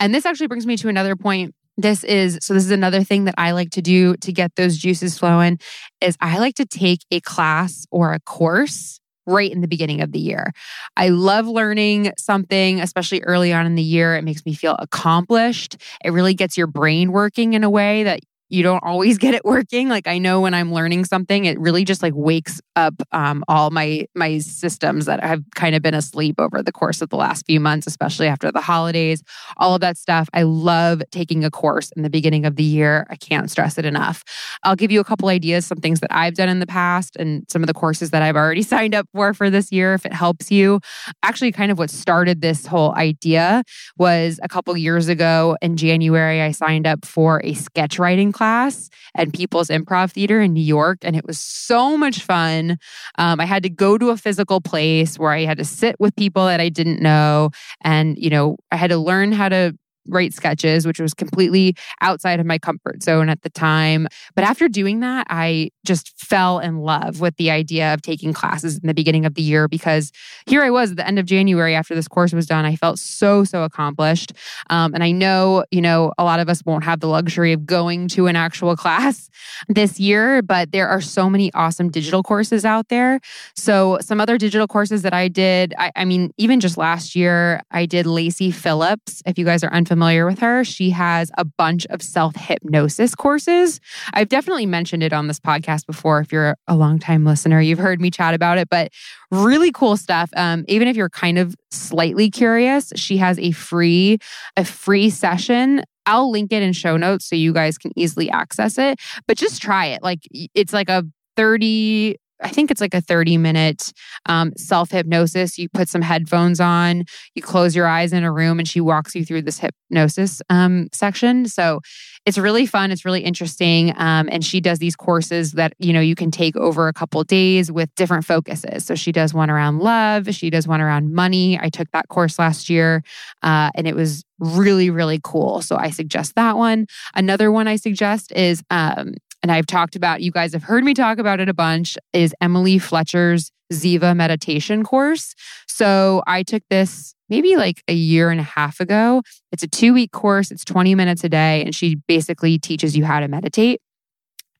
And 0.00 0.14
this 0.14 0.26
actually 0.26 0.48
brings 0.48 0.66
me 0.66 0.76
to 0.78 0.88
another 0.88 1.16
point 1.16 1.54
this 1.76 2.04
is 2.04 2.38
so 2.42 2.54
this 2.54 2.64
is 2.64 2.70
another 2.70 3.02
thing 3.02 3.24
that 3.24 3.34
I 3.38 3.52
like 3.52 3.70
to 3.70 3.82
do 3.82 4.14
to 4.16 4.32
get 4.32 4.54
those 4.56 4.76
juices 4.76 5.18
flowing 5.18 5.58
is 6.00 6.16
I 6.20 6.38
like 6.38 6.54
to 6.56 6.66
take 6.66 7.00
a 7.10 7.20
class 7.20 7.86
or 7.90 8.12
a 8.12 8.20
course 8.20 9.00
right 9.26 9.50
in 9.50 9.60
the 9.60 9.68
beginning 9.68 10.00
of 10.00 10.12
the 10.12 10.18
year. 10.18 10.52
I 10.96 11.10
love 11.10 11.46
learning 11.46 12.12
something, 12.18 12.80
especially 12.80 13.22
early 13.22 13.52
on 13.52 13.66
in 13.66 13.76
the 13.76 13.82
year. 13.82 14.16
It 14.16 14.22
makes 14.22 14.44
me 14.44 14.54
feel 14.54 14.76
accomplished. 14.78 15.76
It 16.04 16.10
really 16.10 16.34
gets 16.34 16.56
your 16.56 16.66
brain 16.66 17.12
working 17.12 17.52
in 17.54 17.62
a 17.64 17.70
way 17.70 18.02
that 18.02 18.20
you 18.52 18.62
don't 18.62 18.84
always 18.84 19.16
get 19.18 19.34
it 19.34 19.44
working. 19.44 19.88
Like 19.88 20.06
i 20.06 20.18
know 20.18 20.40
when 20.40 20.54
i'm 20.54 20.72
learning 20.72 21.04
something 21.04 21.44
it 21.44 21.58
really 21.58 21.84
just 21.84 22.02
like 22.02 22.12
wakes 22.14 22.60
up 22.76 22.94
um, 23.12 23.44
all 23.48 23.70
my 23.70 24.06
my 24.14 24.38
systems 24.38 25.06
that 25.06 25.22
have 25.22 25.42
kind 25.54 25.74
of 25.74 25.82
been 25.82 25.94
asleep 25.94 26.36
over 26.38 26.62
the 26.62 26.72
course 26.72 27.02
of 27.02 27.08
the 27.08 27.16
last 27.16 27.46
few 27.46 27.58
months 27.58 27.86
especially 27.86 28.26
after 28.26 28.52
the 28.52 28.60
holidays 28.60 29.22
all 29.56 29.74
of 29.74 29.80
that 29.80 29.96
stuff. 29.96 30.28
I 30.34 30.42
love 30.42 31.02
taking 31.10 31.44
a 31.44 31.50
course 31.50 31.90
in 31.92 32.02
the 32.02 32.10
beginning 32.10 32.44
of 32.44 32.56
the 32.56 32.62
year. 32.62 33.06
I 33.10 33.16
can't 33.16 33.50
stress 33.50 33.78
it 33.78 33.84
enough. 33.84 34.24
I'll 34.62 34.76
give 34.76 34.90
you 34.90 35.00
a 35.00 35.04
couple 35.04 35.28
ideas 35.28 35.66
some 35.66 35.78
things 35.78 36.00
that 36.00 36.12
i've 36.12 36.34
done 36.34 36.48
in 36.48 36.58
the 36.58 36.66
past 36.66 37.16
and 37.16 37.44
some 37.50 37.62
of 37.62 37.66
the 37.66 37.74
courses 37.74 38.10
that 38.10 38.22
i've 38.22 38.36
already 38.36 38.62
signed 38.74 38.94
up 38.94 39.06
for 39.14 39.34
for 39.34 39.50
this 39.50 39.72
year 39.72 39.94
if 39.94 40.04
it 40.06 40.12
helps 40.12 40.50
you. 40.50 40.80
Actually 41.22 41.52
kind 41.52 41.72
of 41.72 41.78
what 41.78 41.90
started 41.90 42.40
this 42.40 42.66
whole 42.66 42.94
idea 42.94 43.62
was 43.96 44.38
a 44.42 44.48
couple 44.48 44.76
years 44.76 45.08
ago 45.08 45.56
in 45.62 45.76
january 45.76 46.40
i 46.40 46.50
signed 46.50 46.86
up 46.86 47.04
for 47.04 47.40
a 47.44 47.54
sketch 47.54 47.98
writing 47.98 48.32
class 48.32 48.41
class 48.42 48.90
at 49.14 49.32
People's 49.32 49.68
Improv 49.68 50.10
Theater 50.10 50.40
in 50.40 50.52
New 50.52 50.64
York. 50.64 50.98
And 51.02 51.14
it 51.14 51.24
was 51.24 51.38
so 51.38 51.96
much 51.96 52.24
fun. 52.24 52.76
Um, 53.16 53.38
I 53.38 53.44
had 53.44 53.62
to 53.62 53.70
go 53.70 53.96
to 53.96 54.10
a 54.10 54.16
physical 54.16 54.60
place 54.60 55.16
where 55.16 55.30
I 55.30 55.44
had 55.44 55.58
to 55.58 55.64
sit 55.64 55.94
with 56.00 56.16
people 56.16 56.46
that 56.46 56.60
I 56.60 56.68
didn't 56.68 57.00
know. 57.00 57.50
And, 57.82 58.18
you 58.18 58.30
know, 58.30 58.56
I 58.72 58.76
had 58.76 58.90
to 58.90 58.98
learn 58.98 59.30
how 59.30 59.48
to 59.48 59.78
write 60.08 60.32
sketches, 60.32 60.86
which 60.86 61.00
was 61.00 61.14
completely 61.14 61.74
outside 62.00 62.40
of 62.40 62.46
my 62.46 62.58
comfort 62.58 63.02
zone 63.02 63.28
at 63.28 63.42
the 63.42 63.50
time. 63.50 64.08
But 64.34 64.44
after 64.44 64.68
doing 64.68 65.00
that, 65.00 65.26
I 65.30 65.70
just 65.84 66.18
fell 66.18 66.58
in 66.58 66.78
love 66.78 67.20
with 67.20 67.36
the 67.36 67.50
idea 67.50 67.92
of 67.94 68.02
taking 68.02 68.32
classes 68.32 68.78
in 68.78 68.86
the 68.86 68.94
beginning 68.94 69.24
of 69.24 69.34
the 69.34 69.42
year 69.42 69.68
because 69.68 70.12
here 70.46 70.62
I 70.62 70.70
was 70.70 70.92
at 70.92 70.96
the 70.96 71.06
end 71.06 71.18
of 71.18 71.26
January 71.26 71.74
after 71.74 71.94
this 71.94 72.08
course 72.08 72.32
was 72.32 72.46
done. 72.46 72.64
I 72.64 72.76
felt 72.76 72.98
so, 72.98 73.44
so 73.44 73.62
accomplished. 73.62 74.32
Um, 74.70 74.94
and 74.94 75.02
I 75.02 75.10
know, 75.12 75.64
you 75.70 75.80
know, 75.80 76.12
a 76.18 76.24
lot 76.24 76.40
of 76.40 76.48
us 76.48 76.62
won't 76.64 76.84
have 76.84 77.00
the 77.00 77.08
luxury 77.08 77.52
of 77.52 77.66
going 77.66 78.08
to 78.08 78.26
an 78.26 78.36
actual 78.36 78.76
class 78.82 79.28
this 79.68 80.00
year, 80.00 80.42
but 80.42 80.72
there 80.72 80.88
are 80.88 81.00
so 81.00 81.28
many 81.28 81.52
awesome 81.54 81.90
digital 81.90 82.22
courses 82.22 82.64
out 82.64 82.88
there. 82.88 83.20
So, 83.56 83.98
some 84.00 84.20
other 84.20 84.38
digital 84.38 84.66
courses 84.66 85.02
that 85.02 85.14
I 85.14 85.28
did, 85.28 85.74
I, 85.78 85.90
I 85.96 86.04
mean, 86.04 86.32
even 86.38 86.60
just 86.60 86.76
last 86.76 87.14
year, 87.14 87.60
I 87.70 87.86
did 87.86 88.06
Lacy 88.06 88.50
Phillips. 88.50 89.22
If 89.26 89.38
you 89.38 89.44
guys 89.44 89.62
are 89.64 89.72
unfamiliar, 89.72 89.91
familiar 89.92 90.24
with 90.24 90.38
her, 90.38 90.64
she 90.64 90.88
has 90.88 91.30
a 91.36 91.44
bunch 91.44 91.84
of 91.90 92.00
self 92.00 92.34
hypnosis 92.34 93.14
courses. 93.14 93.78
I've 94.14 94.30
definitely 94.30 94.64
mentioned 94.64 95.02
it 95.02 95.12
on 95.12 95.26
this 95.26 95.38
podcast 95.38 95.84
before. 95.84 96.20
If 96.20 96.32
you're 96.32 96.56
a 96.66 96.74
longtime 96.74 97.26
listener, 97.26 97.60
you've 97.60 97.78
heard 97.78 98.00
me 98.00 98.10
chat 98.10 98.32
about 98.32 98.56
it, 98.56 98.70
but 98.70 98.90
really 99.30 99.70
cool 99.70 99.98
stuff. 99.98 100.30
Um, 100.34 100.64
even 100.66 100.88
if 100.88 100.96
you're 100.96 101.10
kind 101.10 101.36
of 101.36 101.54
slightly 101.70 102.30
curious, 102.30 102.90
she 102.96 103.18
has 103.18 103.38
a 103.38 103.50
free 103.50 104.16
a 104.56 104.64
free 104.64 105.10
session 105.10 105.82
I'll 106.06 106.32
link 106.32 106.52
it 106.52 106.64
in 106.64 106.72
show 106.72 106.96
notes 106.96 107.26
so 107.26 107.36
you 107.36 107.52
guys 107.52 107.78
can 107.78 107.92
easily 107.94 108.28
access 108.28 108.76
it. 108.76 108.98
But 109.28 109.36
just 109.36 109.62
try 109.62 109.86
it. 109.86 110.02
Like 110.02 110.26
it's 110.32 110.72
like 110.72 110.88
a 110.88 111.04
30 111.36 112.16
I 112.42 112.48
think 112.48 112.70
it's 112.70 112.80
like 112.80 112.94
a 112.94 113.00
30 113.00 113.38
minute 113.38 113.92
um, 114.26 114.52
self 114.56 114.90
hypnosis. 114.90 115.58
You 115.58 115.68
put 115.68 115.88
some 115.88 116.02
headphones 116.02 116.60
on, 116.60 117.04
you 117.34 117.42
close 117.42 117.74
your 117.74 117.86
eyes 117.86 118.12
in 118.12 118.24
a 118.24 118.32
room, 118.32 118.58
and 118.58 118.68
she 118.68 118.80
walks 118.80 119.14
you 119.14 119.24
through 119.24 119.42
this 119.42 119.58
hypnosis 119.58 120.42
um, 120.50 120.88
section. 120.92 121.46
So 121.46 121.80
it's 122.24 122.38
really 122.38 122.66
fun. 122.66 122.92
It's 122.92 123.04
really 123.04 123.22
interesting. 123.22 123.92
Um, 123.96 124.28
and 124.30 124.44
she 124.44 124.60
does 124.60 124.78
these 124.78 124.94
courses 124.94 125.52
that, 125.52 125.74
you 125.78 125.92
know, 125.92 126.00
you 126.00 126.14
can 126.14 126.30
take 126.30 126.56
over 126.56 126.86
a 126.86 126.92
couple 126.92 127.22
days 127.24 127.72
with 127.72 127.92
different 127.96 128.24
focuses. 128.24 128.84
So 128.84 128.94
she 128.94 129.10
does 129.10 129.34
one 129.34 129.50
around 129.50 129.80
love, 129.80 130.32
she 130.34 130.48
does 130.48 130.68
one 130.68 130.80
around 130.80 131.12
money. 131.12 131.58
I 131.58 131.68
took 131.68 131.90
that 131.92 132.08
course 132.08 132.38
last 132.38 132.70
year 132.70 133.02
uh, 133.42 133.70
and 133.74 133.88
it 133.88 133.96
was 133.96 134.24
really, 134.38 134.90
really 134.90 135.20
cool. 135.22 135.62
So 135.62 135.76
I 135.76 135.90
suggest 135.90 136.34
that 136.34 136.56
one. 136.56 136.86
Another 137.14 137.50
one 137.50 137.68
I 137.68 137.76
suggest 137.76 138.32
is 138.32 138.62
um, 138.70 139.14
and 139.42 139.50
I've 139.50 139.66
talked 139.66 139.96
about, 139.96 140.22
you 140.22 140.30
guys 140.30 140.52
have 140.52 140.62
heard 140.62 140.84
me 140.84 140.94
talk 140.94 141.18
about 141.18 141.40
it 141.40 141.48
a 141.48 141.54
bunch, 141.54 141.98
is 142.12 142.34
Emily 142.40 142.78
Fletcher's 142.78 143.50
Ziva 143.72 144.14
meditation 144.14 144.84
course. 144.84 145.34
So 145.66 146.22
I 146.26 146.42
took 146.42 146.62
this 146.70 147.14
maybe 147.28 147.56
like 147.56 147.82
a 147.88 147.94
year 147.94 148.30
and 148.30 148.40
a 148.40 148.44
half 148.44 148.78
ago. 148.78 149.22
It's 149.50 149.62
a 149.62 149.68
two 149.68 149.94
week 149.94 150.12
course, 150.12 150.50
it's 150.50 150.64
20 150.64 150.94
minutes 150.94 151.24
a 151.24 151.28
day, 151.28 151.62
and 151.64 151.74
she 151.74 151.96
basically 152.06 152.58
teaches 152.58 152.96
you 152.96 153.04
how 153.04 153.20
to 153.20 153.28
meditate. 153.28 153.80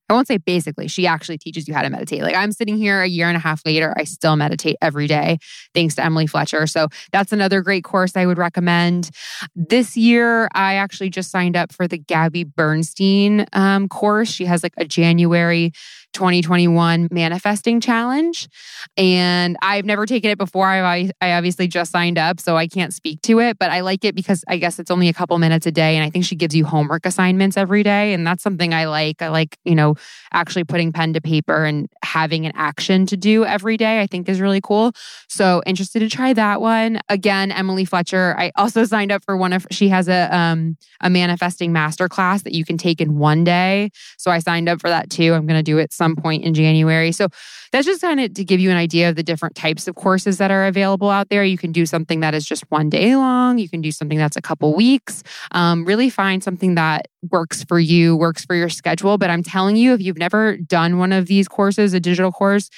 I 0.08 0.14
won't 0.14 0.26
say 0.28 0.36
basically, 0.36 0.88
she 0.88 1.06
actually 1.06 1.38
teaches 1.38 1.66
you 1.66 1.74
how 1.74 1.82
to 1.82 1.90
meditate. 1.90 2.22
Like 2.22 2.34
I'm 2.34 2.52
sitting 2.52 2.76
here 2.76 3.00
a 3.00 3.06
year 3.06 3.28
and 3.28 3.36
a 3.36 3.40
half 3.40 3.62
later, 3.64 3.94
I 3.96 4.04
still 4.04 4.36
meditate 4.36 4.76
every 4.82 5.06
day, 5.06 5.38
thanks 5.74 5.94
to 5.94 6.04
Emily 6.04 6.26
Fletcher. 6.26 6.66
So 6.66 6.88
that's 7.12 7.32
another 7.32 7.62
great 7.62 7.84
course 7.84 8.16
I 8.16 8.26
would 8.26 8.38
recommend. 8.38 9.10
This 9.54 9.96
year, 9.96 10.48
I 10.54 10.74
actually 10.74 11.10
just 11.10 11.30
signed 11.30 11.56
up 11.56 11.72
for 11.72 11.88
the 11.88 11.98
Gabby 11.98 12.44
Bernstein 12.44 13.46
um, 13.52 13.88
course. 13.88 14.28
She 14.28 14.44
has 14.44 14.62
like 14.62 14.74
a 14.76 14.84
January 14.84 15.72
2021 16.12 17.08
manifesting 17.10 17.80
challenge. 17.80 18.48
And 18.96 19.56
I've 19.62 19.84
never 19.84 20.06
taken 20.06 20.30
it 20.30 20.38
before. 20.38 20.66
I, 20.66 21.10
I 21.20 21.32
obviously 21.32 21.68
just 21.68 21.92
signed 21.92 22.18
up, 22.18 22.40
so 22.40 22.56
I 22.56 22.66
can't 22.66 22.92
speak 22.92 23.22
to 23.22 23.40
it, 23.40 23.58
but 23.58 23.70
I 23.70 23.80
like 23.80 24.04
it 24.04 24.14
because 24.14 24.44
I 24.48 24.58
guess 24.58 24.78
it's 24.78 24.90
only 24.90 25.08
a 25.08 25.12
couple 25.12 25.38
minutes 25.38 25.66
a 25.66 25.72
day. 25.72 25.96
And 25.96 26.04
I 26.04 26.10
think 26.10 26.24
she 26.24 26.36
gives 26.36 26.54
you 26.54 26.64
homework 26.64 27.06
assignments 27.06 27.56
every 27.56 27.82
day. 27.82 28.12
And 28.12 28.26
that's 28.26 28.42
something 28.42 28.74
I 28.74 28.86
like. 28.86 29.22
I 29.22 29.28
like, 29.28 29.58
you 29.64 29.74
know, 29.74 29.94
actually 30.32 30.64
putting 30.64 30.92
pen 30.92 31.12
to 31.14 31.20
paper 31.20 31.64
and 31.64 31.88
having 32.02 32.46
an 32.46 32.52
action 32.54 33.06
to 33.06 33.16
do 33.16 33.44
every 33.44 33.76
day, 33.76 34.00
I 34.00 34.06
think 34.06 34.28
is 34.28 34.40
really 34.40 34.60
cool. 34.60 34.92
So 35.28 35.62
interested 35.66 36.00
to 36.00 36.08
try 36.08 36.32
that 36.32 36.60
one. 36.60 37.00
Again, 37.08 37.52
Emily 37.52 37.84
Fletcher. 37.84 38.34
I 38.38 38.52
also 38.56 38.84
signed 38.92 39.12
up 39.12 39.24
for 39.24 39.36
one 39.36 39.52
of 39.52 39.66
she 39.70 39.88
has 39.88 40.08
a 40.08 40.34
um 40.34 40.76
a 41.00 41.10
manifesting 41.10 41.72
master 41.72 42.08
class 42.08 42.42
that 42.42 42.52
you 42.52 42.64
can 42.64 42.76
take 42.76 43.00
in 43.00 43.18
one 43.18 43.44
day. 43.44 43.90
So 44.18 44.30
I 44.30 44.38
signed 44.38 44.68
up 44.68 44.80
for 44.80 44.88
that 44.88 45.10
too. 45.10 45.32
I'm 45.34 45.46
gonna 45.46 45.62
do 45.62 45.78
it 45.78 45.92
some 46.02 46.16
point 46.16 46.42
in 46.42 46.52
January. 46.52 47.12
So 47.12 47.28
that's 47.70 47.86
just 47.86 48.00
kind 48.00 48.18
of 48.20 48.34
to 48.34 48.44
give 48.44 48.58
you 48.60 48.70
an 48.70 48.76
idea 48.76 49.08
of 49.08 49.14
the 49.14 49.22
different 49.22 49.54
types 49.54 49.86
of 49.86 49.94
courses 49.94 50.38
that 50.38 50.50
are 50.50 50.66
available 50.66 51.10
out 51.10 51.28
there. 51.28 51.44
You 51.44 51.56
can 51.56 51.70
do 51.70 51.86
something 51.86 52.20
that 52.20 52.34
is 52.34 52.44
just 52.44 52.64
one 52.70 52.90
day 52.90 53.14
long. 53.14 53.58
You 53.58 53.68
can 53.68 53.80
do 53.80 53.92
something 53.92 54.18
that's 54.18 54.36
a 54.36 54.42
couple 54.42 54.74
weeks. 54.74 55.22
Um, 55.52 55.84
really 55.84 56.10
find 56.10 56.42
something 56.42 56.74
that 56.74 57.06
works 57.30 57.62
for 57.64 57.78
you, 57.78 58.16
works 58.16 58.44
for 58.44 58.56
your 58.56 58.68
schedule. 58.68 59.16
But 59.16 59.30
I'm 59.30 59.44
telling 59.44 59.76
you, 59.76 59.94
if 59.94 60.02
you've 60.02 60.18
never 60.18 60.56
done 60.56 60.98
one 60.98 61.12
of 61.12 61.26
these 61.26 61.46
courses, 61.46 61.94
a 61.94 62.00
digital 62.00 62.32
course, 62.32 62.68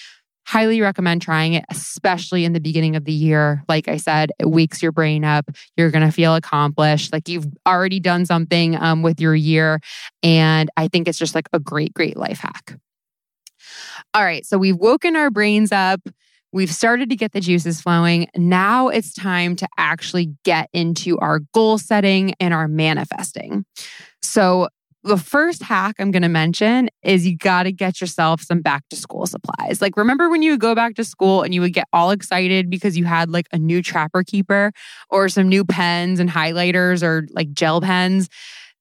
highly 0.46 0.80
recommend 0.80 1.22
trying 1.22 1.54
it, 1.54 1.64
especially 1.70 2.44
in 2.44 2.52
the 2.52 2.60
beginning 2.60 2.94
of 2.94 3.04
the 3.04 3.12
year. 3.12 3.64
Like 3.68 3.88
I 3.88 3.96
said, 3.96 4.30
it 4.38 4.50
wakes 4.50 4.82
your 4.82 4.92
brain 4.92 5.24
up. 5.24 5.50
You're 5.76 5.90
going 5.90 6.06
to 6.06 6.12
feel 6.12 6.34
accomplished. 6.34 7.12
Like 7.12 7.28
you've 7.28 7.46
already 7.66 7.98
done 7.98 8.26
something 8.26 8.76
um, 8.76 9.02
with 9.02 9.20
your 9.20 9.34
year. 9.34 9.80
And 10.22 10.70
I 10.76 10.88
think 10.88 11.08
it's 11.08 11.18
just 11.18 11.34
like 11.34 11.48
a 11.52 11.58
great, 11.58 11.94
great 11.94 12.16
life 12.16 12.40
hack. 12.40 12.76
All 14.14 14.24
right. 14.24 14.46
So 14.46 14.58
we've 14.58 14.76
woken 14.76 15.16
our 15.16 15.30
brains 15.30 15.72
up. 15.72 16.00
We've 16.52 16.70
started 16.72 17.10
to 17.10 17.16
get 17.16 17.32
the 17.32 17.40
juices 17.40 17.80
flowing. 17.80 18.28
Now 18.36 18.88
it's 18.88 19.12
time 19.12 19.56
to 19.56 19.68
actually 19.76 20.32
get 20.44 20.70
into 20.72 21.18
our 21.18 21.40
goal 21.52 21.78
setting 21.78 22.34
and 22.38 22.54
our 22.54 22.68
manifesting. 22.68 23.64
So, 24.22 24.68
the 25.06 25.18
first 25.18 25.62
hack 25.62 25.96
I'm 26.00 26.10
going 26.10 26.24
to 26.24 26.28
mention 26.28 26.90
is 27.04 27.26
you 27.26 27.36
got 27.36 27.64
to 27.64 27.72
get 27.72 28.00
yourself 28.00 28.42
some 28.42 28.60
back 28.62 28.82
to 28.90 28.96
school 28.96 29.26
supplies. 29.26 29.80
Like, 29.80 29.96
remember 29.96 30.30
when 30.30 30.42
you 30.42 30.52
would 30.52 30.60
go 30.60 30.74
back 30.74 30.96
to 30.96 31.04
school 31.04 31.42
and 31.42 31.54
you 31.54 31.60
would 31.60 31.74
get 31.74 31.86
all 31.92 32.10
excited 32.10 32.70
because 32.70 32.98
you 32.98 33.04
had 33.04 33.30
like 33.30 33.46
a 33.52 33.58
new 33.58 33.82
trapper 33.82 34.24
keeper 34.24 34.72
or 35.10 35.28
some 35.28 35.48
new 35.48 35.64
pens 35.64 36.20
and 36.20 36.30
highlighters 36.30 37.02
or 37.02 37.26
like 37.32 37.52
gel 37.52 37.80
pens? 37.82 38.28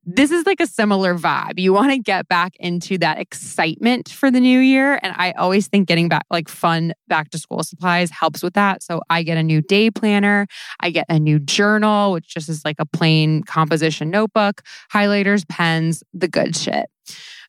This 0.05 0.31
is 0.31 0.45
like 0.45 0.59
a 0.59 0.67
similar 0.67 1.15
vibe. 1.15 1.59
You 1.59 1.71
want 1.73 1.91
to 1.91 1.97
get 1.97 2.27
back 2.27 2.55
into 2.59 2.97
that 2.97 3.19
excitement 3.19 4.09
for 4.09 4.29
the 4.29 4.39
new 4.39 4.59
year. 4.59 4.99
And 5.01 5.13
I 5.15 5.31
always 5.31 5.67
think 5.67 5.87
getting 5.87 6.09
back 6.09 6.25
like 6.29 6.49
fun 6.49 6.93
back 7.07 7.29
to 7.31 7.37
school 7.37 7.63
supplies 7.63 8.09
helps 8.11 8.43
with 8.43 8.53
that. 8.55 8.83
So 8.83 9.01
I 9.09 9.23
get 9.23 9.37
a 9.37 9.43
new 9.43 9.61
day 9.61 9.89
planner, 9.89 10.47
I 10.79 10.89
get 10.89 11.05
a 11.09 11.19
new 11.19 11.39
journal, 11.39 12.11
which 12.11 12.27
just 12.27 12.49
is 12.49 12.65
like 12.65 12.77
a 12.79 12.85
plain 12.85 13.43
composition 13.43 14.09
notebook, 14.09 14.61
highlighters, 14.91 15.47
pens, 15.47 16.03
the 16.13 16.27
good 16.27 16.55
shit. 16.55 16.85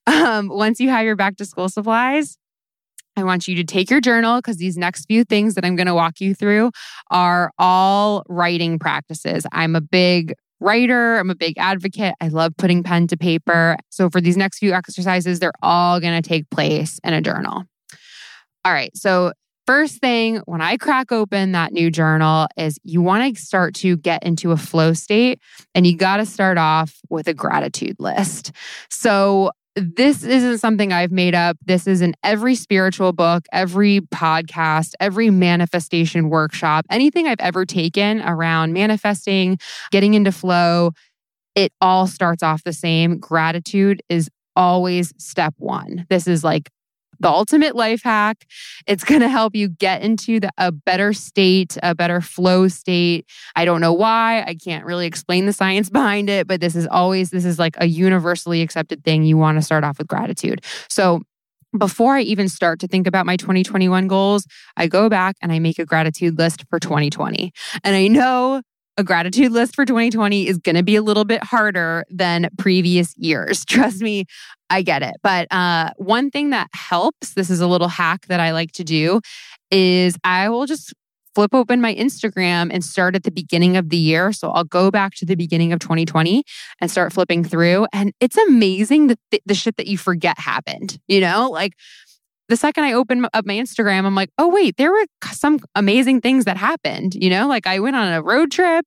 Um, 0.06 0.48
once 0.48 0.80
you 0.80 0.90
have 0.90 1.04
your 1.04 1.16
back 1.16 1.36
to 1.36 1.44
school 1.44 1.68
supplies, 1.68 2.36
I 3.16 3.24
want 3.24 3.46
you 3.46 3.54
to 3.56 3.64
take 3.64 3.90
your 3.90 4.00
journal 4.00 4.38
because 4.38 4.56
these 4.56 4.76
next 4.76 5.06
few 5.06 5.24
things 5.24 5.54
that 5.54 5.64
I'm 5.64 5.76
going 5.76 5.86
to 5.86 5.94
walk 5.94 6.20
you 6.20 6.34
through 6.34 6.72
are 7.10 7.52
all 7.58 8.24
writing 8.28 8.78
practices. 8.78 9.46
I'm 9.52 9.76
a 9.76 9.80
big 9.80 10.34
writer. 10.60 11.16
I'm 11.16 11.30
a 11.30 11.34
big 11.34 11.54
advocate. 11.58 12.14
I 12.20 12.28
love 12.28 12.52
putting 12.56 12.82
pen 12.82 13.06
to 13.08 13.16
paper. 13.16 13.76
So 13.90 14.10
for 14.10 14.20
these 14.20 14.36
next 14.36 14.58
few 14.58 14.72
exercises, 14.72 15.40
they're 15.40 15.52
all 15.62 16.00
going 16.00 16.20
to 16.20 16.26
take 16.26 16.48
place 16.50 16.98
in 17.04 17.12
a 17.12 17.20
journal. 17.20 17.64
All 18.64 18.72
right. 18.72 18.96
So 18.96 19.32
First 19.66 19.98
thing 19.98 20.42
when 20.44 20.60
I 20.60 20.76
crack 20.76 21.10
open 21.10 21.52
that 21.52 21.72
new 21.72 21.90
journal 21.90 22.48
is 22.58 22.78
you 22.84 23.00
want 23.00 23.34
to 23.34 23.40
start 23.40 23.74
to 23.76 23.96
get 23.96 24.22
into 24.22 24.52
a 24.52 24.58
flow 24.58 24.92
state 24.92 25.40
and 25.74 25.86
you 25.86 25.96
got 25.96 26.18
to 26.18 26.26
start 26.26 26.58
off 26.58 27.00
with 27.08 27.28
a 27.28 27.34
gratitude 27.34 27.96
list. 27.98 28.52
So 28.90 29.52
this 29.76 30.22
isn't 30.22 30.58
something 30.58 30.92
I've 30.92 31.10
made 31.10 31.34
up. 31.34 31.56
This 31.64 31.86
is 31.86 32.00
in 32.00 32.14
every 32.22 32.54
spiritual 32.54 33.12
book, 33.12 33.46
every 33.52 34.00
podcast, 34.14 34.92
every 35.00 35.30
manifestation 35.30 36.28
workshop, 36.28 36.86
anything 36.90 37.26
I've 37.26 37.40
ever 37.40 37.66
taken 37.66 38.22
around 38.22 38.72
manifesting, 38.72 39.58
getting 39.90 40.14
into 40.14 40.32
flow. 40.32 40.92
It 41.54 41.72
all 41.80 42.06
starts 42.06 42.42
off 42.42 42.62
the 42.64 42.72
same. 42.72 43.18
Gratitude 43.18 44.02
is 44.08 44.28
always 44.56 45.12
step 45.18 45.54
one. 45.58 46.06
This 46.08 46.26
is 46.28 46.44
like 46.44 46.70
the 47.24 47.30
ultimate 47.30 47.74
life 47.74 48.02
hack. 48.02 48.46
It's 48.86 49.02
going 49.02 49.22
to 49.22 49.30
help 49.30 49.56
you 49.56 49.70
get 49.70 50.02
into 50.02 50.40
the, 50.40 50.50
a 50.58 50.70
better 50.70 51.14
state, 51.14 51.78
a 51.82 51.94
better 51.94 52.20
flow 52.20 52.68
state. 52.68 53.26
I 53.56 53.64
don't 53.64 53.80
know 53.80 53.94
why. 53.94 54.44
I 54.46 54.54
can't 54.54 54.84
really 54.84 55.06
explain 55.06 55.46
the 55.46 55.54
science 55.54 55.88
behind 56.00 56.28
it, 56.28 56.46
but 56.46 56.60
this 56.60 56.76
is 56.76 56.86
always, 56.86 57.30
this 57.30 57.46
is 57.46 57.58
like 57.58 57.76
a 57.78 57.86
universally 57.86 58.60
accepted 58.60 59.02
thing. 59.04 59.22
You 59.22 59.38
want 59.38 59.56
to 59.56 59.62
start 59.62 59.84
off 59.84 59.96
with 59.96 60.06
gratitude. 60.06 60.62
So, 60.88 61.22
before 61.76 62.14
I 62.14 62.20
even 62.20 62.48
start 62.48 62.78
to 62.80 62.86
think 62.86 63.08
about 63.08 63.26
my 63.26 63.36
2021 63.36 64.06
goals, 64.06 64.46
I 64.76 64.86
go 64.86 65.08
back 65.08 65.34
and 65.42 65.50
I 65.50 65.58
make 65.58 65.80
a 65.80 65.84
gratitude 65.84 66.38
list 66.38 66.64
for 66.70 66.78
2020. 66.78 67.52
And 67.82 67.96
I 67.96 68.06
know 68.06 68.62
a 68.96 69.04
gratitude 69.04 69.52
list 69.52 69.74
for 69.74 69.84
2020 69.84 70.46
is 70.46 70.58
going 70.58 70.76
to 70.76 70.82
be 70.82 70.96
a 70.96 71.02
little 71.02 71.24
bit 71.24 71.42
harder 71.42 72.04
than 72.10 72.48
previous 72.58 73.14
years. 73.16 73.64
Trust 73.68 74.00
me, 74.00 74.26
I 74.70 74.82
get 74.82 75.02
it. 75.02 75.14
But 75.22 75.48
uh, 75.50 75.90
one 75.96 76.30
thing 76.30 76.50
that 76.50 76.68
helps, 76.72 77.34
this 77.34 77.50
is 77.50 77.60
a 77.60 77.66
little 77.66 77.88
hack 77.88 78.26
that 78.26 78.40
I 78.40 78.52
like 78.52 78.72
to 78.72 78.84
do, 78.84 79.20
is 79.70 80.16
I 80.24 80.48
will 80.48 80.66
just 80.66 80.94
flip 81.34 81.52
open 81.52 81.80
my 81.80 81.94
Instagram 81.94 82.70
and 82.72 82.84
start 82.84 83.16
at 83.16 83.24
the 83.24 83.30
beginning 83.30 83.76
of 83.76 83.88
the 83.88 83.96
year. 83.96 84.32
So 84.32 84.50
I'll 84.50 84.64
go 84.64 84.90
back 84.90 85.14
to 85.16 85.26
the 85.26 85.34
beginning 85.34 85.72
of 85.72 85.80
2020 85.80 86.44
and 86.80 86.90
start 86.90 87.12
flipping 87.12 87.42
through. 87.42 87.86
And 87.92 88.12
it's 88.20 88.36
amazing 88.36 89.08
that 89.08 89.18
the, 89.32 89.42
the 89.44 89.54
shit 89.54 89.76
that 89.76 89.88
you 89.88 89.98
forget 89.98 90.38
happened, 90.38 90.98
you 91.08 91.20
know, 91.20 91.48
like 91.50 91.72
the 92.48 92.56
second 92.56 92.84
I 92.84 92.92
open 92.92 93.26
up 93.32 93.46
my 93.46 93.54
Instagram, 93.54 94.04
I'm 94.04 94.14
like, 94.14 94.30
oh, 94.38 94.48
wait, 94.48 94.76
there 94.76 94.92
were 94.92 95.04
some 95.32 95.58
amazing 95.74 96.20
things 96.20 96.44
that 96.44 96.56
happened. 96.56 97.14
You 97.14 97.30
know, 97.30 97.48
like 97.48 97.66
I 97.66 97.78
went 97.80 97.96
on 97.96 98.12
a 98.12 98.22
road 98.22 98.50
trip. 98.50 98.84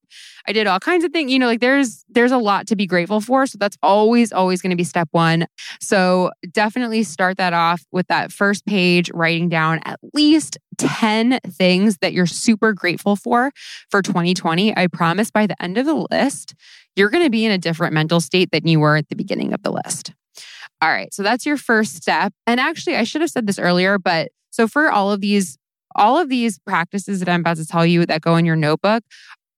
I 0.47 0.53
did 0.53 0.67
all 0.67 0.79
kinds 0.79 1.03
of 1.03 1.11
things. 1.11 1.31
You 1.31 1.39
know, 1.39 1.47
like 1.47 1.59
there's 1.59 2.05
there's 2.07 2.31
a 2.31 2.37
lot 2.37 2.67
to 2.67 2.75
be 2.75 2.85
grateful 2.85 3.19
for. 3.19 3.47
So 3.47 3.57
that's 3.59 3.77
always, 3.81 4.31
always 4.31 4.61
going 4.61 4.69
to 4.71 4.75
be 4.75 4.83
step 4.83 5.07
one. 5.11 5.47
So 5.79 6.31
definitely 6.51 7.03
start 7.03 7.37
that 7.37 7.53
off 7.53 7.83
with 7.91 8.07
that 8.07 8.31
first 8.31 8.65
page, 8.65 9.09
writing 9.13 9.49
down 9.49 9.79
at 9.85 9.99
least 10.13 10.57
10 10.77 11.39
things 11.49 11.97
that 12.01 12.13
you're 12.13 12.27
super 12.27 12.73
grateful 12.73 13.15
for 13.15 13.51
for 13.89 14.01
2020. 14.01 14.77
I 14.77 14.87
promise 14.87 15.31
by 15.31 15.47
the 15.47 15.61
end 15.61 15.77
of 15.77 15.85
the 15.85 16.05
list, 16.11 16.53
you're 16.95 17.09
going 17.09 17.23
to 17.23 17.29
be 17.29 17.45
in 17.45 17.51
a 17.51 17.57
different 17.57 17.93
mental 17.93 18.19
state 18.19 18.51
than 18.51 18.67
you 18.67 18.79
were 18.79 18.97
at 18.97 19.09
the 19.09 19.15
beginning 19.15 19.53
of 19.53 19.63
the 19.63 19.71
list. 19.71 20.13
All 20.81 20.89
right. 20.89 21.13
So 21.13 21.23
that's 21.23 21.45
your 21.45 21.57
first 21.57 21.95
step. 21.95 22.33
And 22.45 22.59
actually, 22.59 22.95
I 22.95 23.03
should 23.03 23.21
have 23.21 23.31
said 23.31 23.47
this 23.47 23.59
earlier, 23.59 23.97
but 23.97 24.29
so 24.51 24.67
for 24.67 24.91
all 24.91 25.11
of 25.11 25.21
these, 25.21 25.57
all 25.95 26.17
of 26.17 26.29
these 26.29 26.59
practices 26.59 27.19
that 27.19 27.29
I'm 27.29 27.39
about 27.39 27.57
to 27.57 27.65
tell 27.65 27.85
you 27.85 28.05
that 28.05 28.21
go 28.21 28.35
in 28.35 28.45
your 28.45 28.55
notebook 28.55 29.03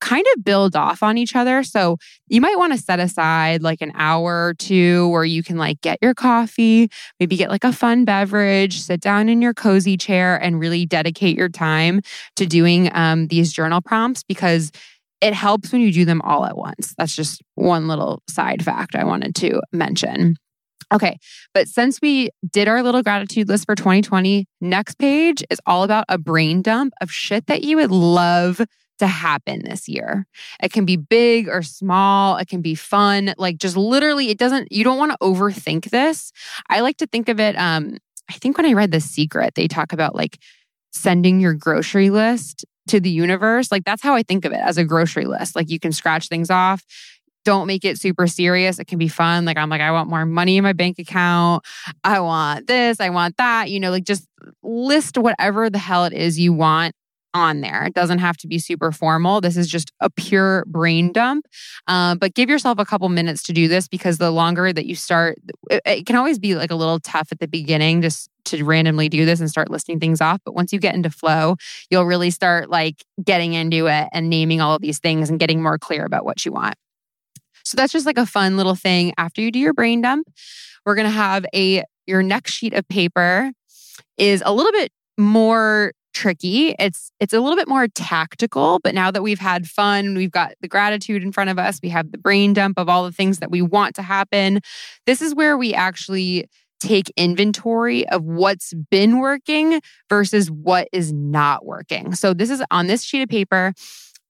kind 0.02 0.26
of 0.36 0.44
build 0.44 0.76
off 0.76 1.04
on 1.04 1.18
each 1.18 1.36
other. 1.36 1.64
So 1.64 1.98
you 2.28 2.42
might 2.42 2.58
want 2.58 2.74
to 2.74 2.80
set 2.80 3.00
aside 3.00 3.62
like 3.62 3.82
an 3.82 3.92
hour 3.96 4.48
or 4.48 4.54
two 4.54 5.10
where 5.10 5.26
you 5.26 5.44
can 5.44 5.58
like 5.58 5.82
get 5.82 6.00
your 6.02 6.14
coffee, 6.14 6.90
maybe 7.20 7.36
get 7.36 7.50
like 7.50 7.64
a 7.64 7.74
fun 7.74 8.06
beverage, 8.06 8.80
sit 8.80 9.02
down 9.02 9.30
in 9.30 9.42
your 9.42 9.54
cozy 9.54 9.98
chair 9.98 10.42
and 10.42 10.60
really 10.60 10.86
dedicate 10.86 11.38
your 11.38 11.50
time 11.50 12.02
to 12.38 12.46
doing 12.46 12.90
um, 12.94 13.28
these 13.28 13.52
journal 13.52 13.82
prompts 13.82 14.24
because 14.24 14.72
it 15.22 15.34
helps 15.34 15.72
when 15.72 15.82
you 15.82 15.92
do 15.92 16.06
them 16.06 16.22
all 16.22 16.46
at 16.46 16.58
once. 16.58 16.96
That's 16.98 17.16
just 17.16 17.42
one 17.56 17.90
little 17.90 18.24
side 18.30 18.64
fact 18.64 18.96
I 18.96 19.04
wanted 19.04 19.36
to 19.36 19.62
mention. 19.74 20.38
Okay. 20.92 21.20
But 21.54 21.68
since 21.68 22.00
we 22.02 22.30
did 22.50 22.68
our 22.68 22.82
little 22.82 23.04
gratitude 23.04 23.48
list 23.48 23.66
for 23.66 23.76
2020, 23.76 24.48
next 24.62 24.98
page 24.98 25.44
is 25.50 25.60
all 25.66 25.84
about 25.84 26.06
a 26.10 26.18
brain 26.18 26.62
dump 26.62 26.94
of 27.02 27.12
shit 27.12 27.48
that 27.48 27.64
you 27.64 27.78
would 27.78 27.92
love 27.92 28.62
to 29.00 29.08
happen 29.08 29.62
this 29.64 29.88
year. 29.88 30.26
It 30.62 30.74
can 30.74 30.86
be 30.86 30.98
big 30.98 31.48
or 31.48 31.64
small, 31.64 32.38
it 32.38 32.48
can 32.48 32.62
be 32.62 32.76
fun. 32.76 33.34
Like 33.38 33.58
just 33.58 33.78
literally 33.78 34.30
it 34.30 34.38
doesn't 34.38 34.72
you 34.72 34.84
don't 34.84 34.98
want 34.98 35.12
to 35.12 35.18
overthink 35.22 35.90
this. 35.90 36.32
I 36.70 36.82
like 36.82 36.98
to 36.98 37.08
think 37.08 37.30
of 37.30 37.40
it 37.40 37.56
um 37.58 37.98
I 38.30 38.34
think 38.34 38.58
when 38.58 38.68
I 38.68 38.74
read 38.74 38.92
The 38.92 39.00
Secret, 39.00 39.56
they 39.56 39.68
talk 39.68 39.92
about 39.92 40.16
like 40.16 40.38
sending 40.92 41.40
your 41.40 41.54
grocery 41.54 42.10
list 42.10 42.66
to 42.90 43.00
the 43.00 43.10
universe. 43.10 43.72
Like 43.72 43.86
that's 43.86 44.04
how 44.04 44.16
I 44.16 44.24
think 44.24 44.46
of 44.46 44.52
it 44.52 44.60
as 44.62 44.78
a 44.78 44.84
grocery 44.84 45.26
list. 45.26 45.56
Like 45.56 45.70
you 45.70 45.80
can 45.80 45.92
scratch 45.92 46.28
things 46.28 46.50
off 46.50 46.84
don't 47.50 47.66
make 47.66 47.84
it 47.84 47.98
super 47.98 48.28
serious. 48.28 48.78
It 48.78 48.86
can 48.86 49.00
be 49.00 49.08
fun. 49.08 49.44
Like, 49.44 49.58
I'm 49.58 49.70
like, 49.70 49.82
I 49.82 49.90
want 49.90 50.08
more 50.08 50.24
money 50.24 50.58
in 50.58 50.64
my 50.64 50.74
bank 50.74 51.00
account. 51.00 51.66
I 52.04 52.20
want 52.20 52.68
this. 52.68 53.00
I 53.00 53.10
want 53.10 53.38
that. 53.38 53.72
You 53.72 53.80
know, 53.80 53.90
like 53.90 54.04
just 54.04 54.28
list 54.62 55.18
whatever 55.18 55.68
the 55.68 55.80
hell 55.80 56.06
it 56.06 56.14
is 56.14 56.40
you 56.40 56.54
want 56.54 56.94
on 57.34 57.62
there. 57.62 57.86
It 57.86 57.96
doesn't 57.96 58.20
have 58.20 58.38
to 58.38 58.48
be 58.48 58.60
super 58.60 58.92
formal. 58.92 59.42
This 59.42 59.58
is 59.58 59.68
just 59.68 59.92
a 60.00 60.12
pure 60.12 60.64
brain 60.68 61.12
dump. 61.12 61.48
Um, 61.88 62.20
but 62.20 62.36
give 62.36 62.52
yourself 62.52 62.78
a 62.78 62.86
couple 62.86 63.10
minutes 63.10 63.42
to 63.44 63.54
do 63.54 63.68
this 63.68 63.88
because 63.88 64.20
the 64.20 64.30
longer 64.30 64.72
that 64.72 64.86
you 64.86 64.94
start, 64.94 65.40
it, 65.72 65.82
it, 65.86 66.06
can 66.06 66.18
always 66.18 66.38
be 66.38 66.54
like 66.54 66.70
a 66.70 66.76
little 66.76 67.00
tough 67.00 67.30
at 67.32 67.40
the 67.40 67.48
beginning 67.48 68.04
just 68.04 68.30
to 68.46 68.64
randomly 68.64 69.10
do 69.10 69.26
this 69.26 69.40
and 69.40 69.50
start 69.50 69.72
listing 69.72 70.00
things 70.00 70.22
off. 70.22 70.40
But 70.46 70.54
once 70.54 70.72
you 70.72 70.80
get 70.80 70.94
into 70.94 71.10
flow, 71.10 71.56
you'll 71.90 72.06
really 72.06 72.30
start 72.30 72.70
like 72.70 73.04
getting 73.24 73.54
into 73.54 73.88
it 73.88 74.08
and 74.14 74.30
naming 74.30 74.62
all 74.62 74.76
of 74.76 74.84
these 74.84 75.00
things 75.00 75.32
and 75.32 75.40
getting 75.40 75.64
more 75.64 75.80
clear 75.80 76.06
about 76.06 76.26
what 76.26 76.46
you 76.46 76.52
want. 76.52 76.76
So 77.70 77.76
that's 77.76 77.94
just 77.94 78.08
like 78.08 78.18
a 78.18 78.26
fun 78.26 78.58
little 78.58 78.74
thing. 78.74 79.14
After 79.18 79.42
you 79.42 79.52
do 79.52 79.60
your 79.60 79.74
brain 79.74 80.02
dump, 80.02 80.28
we're 80.86 80.96
going 80.96 81.06
to 81.06 81.12
have 81.12 81.46
a 81.54 81.84
your 82.08 82.24
next 82.24 82.54
sheet 82.54 82.74
of 82.74 82.88
paper 82.88 83.52
is 84.18 84.42
a 84.44 84.52
little 84.52 84.72
bit 84.72 84.92
more 85.20 85.94
tricky. 86.16 86.76
It's 86.80 87.12
it's 87.20 87.32
a 87.32 87.40
little 87.40 87.56
bit 87.56 87.68
more 87.68 87.88
tactical, 87.88 88.80
but 88.84 88.96
now 88.96 89.12
that 89.12 89.22
we've 89.22 89.40
had 89.40 89.68
fun, 89.68 90.16
we've 90.16 90.32
got 90.32 90.54
the 90.62 90.68
gratitude 90.68 91.22
in 91.22 91.32
front 91.32 91.52
of 91.52 91.60
us, 91.60 91.80
we 91.84 91.90
have 91.90 92.12
the 92.12 92.18
brain 92.18 92.54
dump 92.54 92.80
of 92.80 92.90
all 92.90 93.04
the 93.04 93.12
things 93.12 93.38
that 93.38 93.52
we 93.52 93.62
want 93.62 93.94
to 93.96 94.02
happen. 94.02 94.62
This 95.06 95.22
is 95.22 95.36
where 95.36 95.56
we 95.56 95.76
actually 95.76 96.48
take 96.80 97.12
inventory 97.18 98.08
of 98.10 98.24
what's 98.24 98.74
been 98.90 99.20
working 99.20 99.82
versus 100.10 100.50
what 100.50 100.88
is 100.92 101.14
not 101.14 101.66
working. 101.66 102.16
So 102.16 102.34
this 102.34 102.50
is 102.50 102.64
on 102.72 102.88
this 102.88 103.04
sheet 103.04 103.22
of 103.22 103.30
paper. 103.30 103.74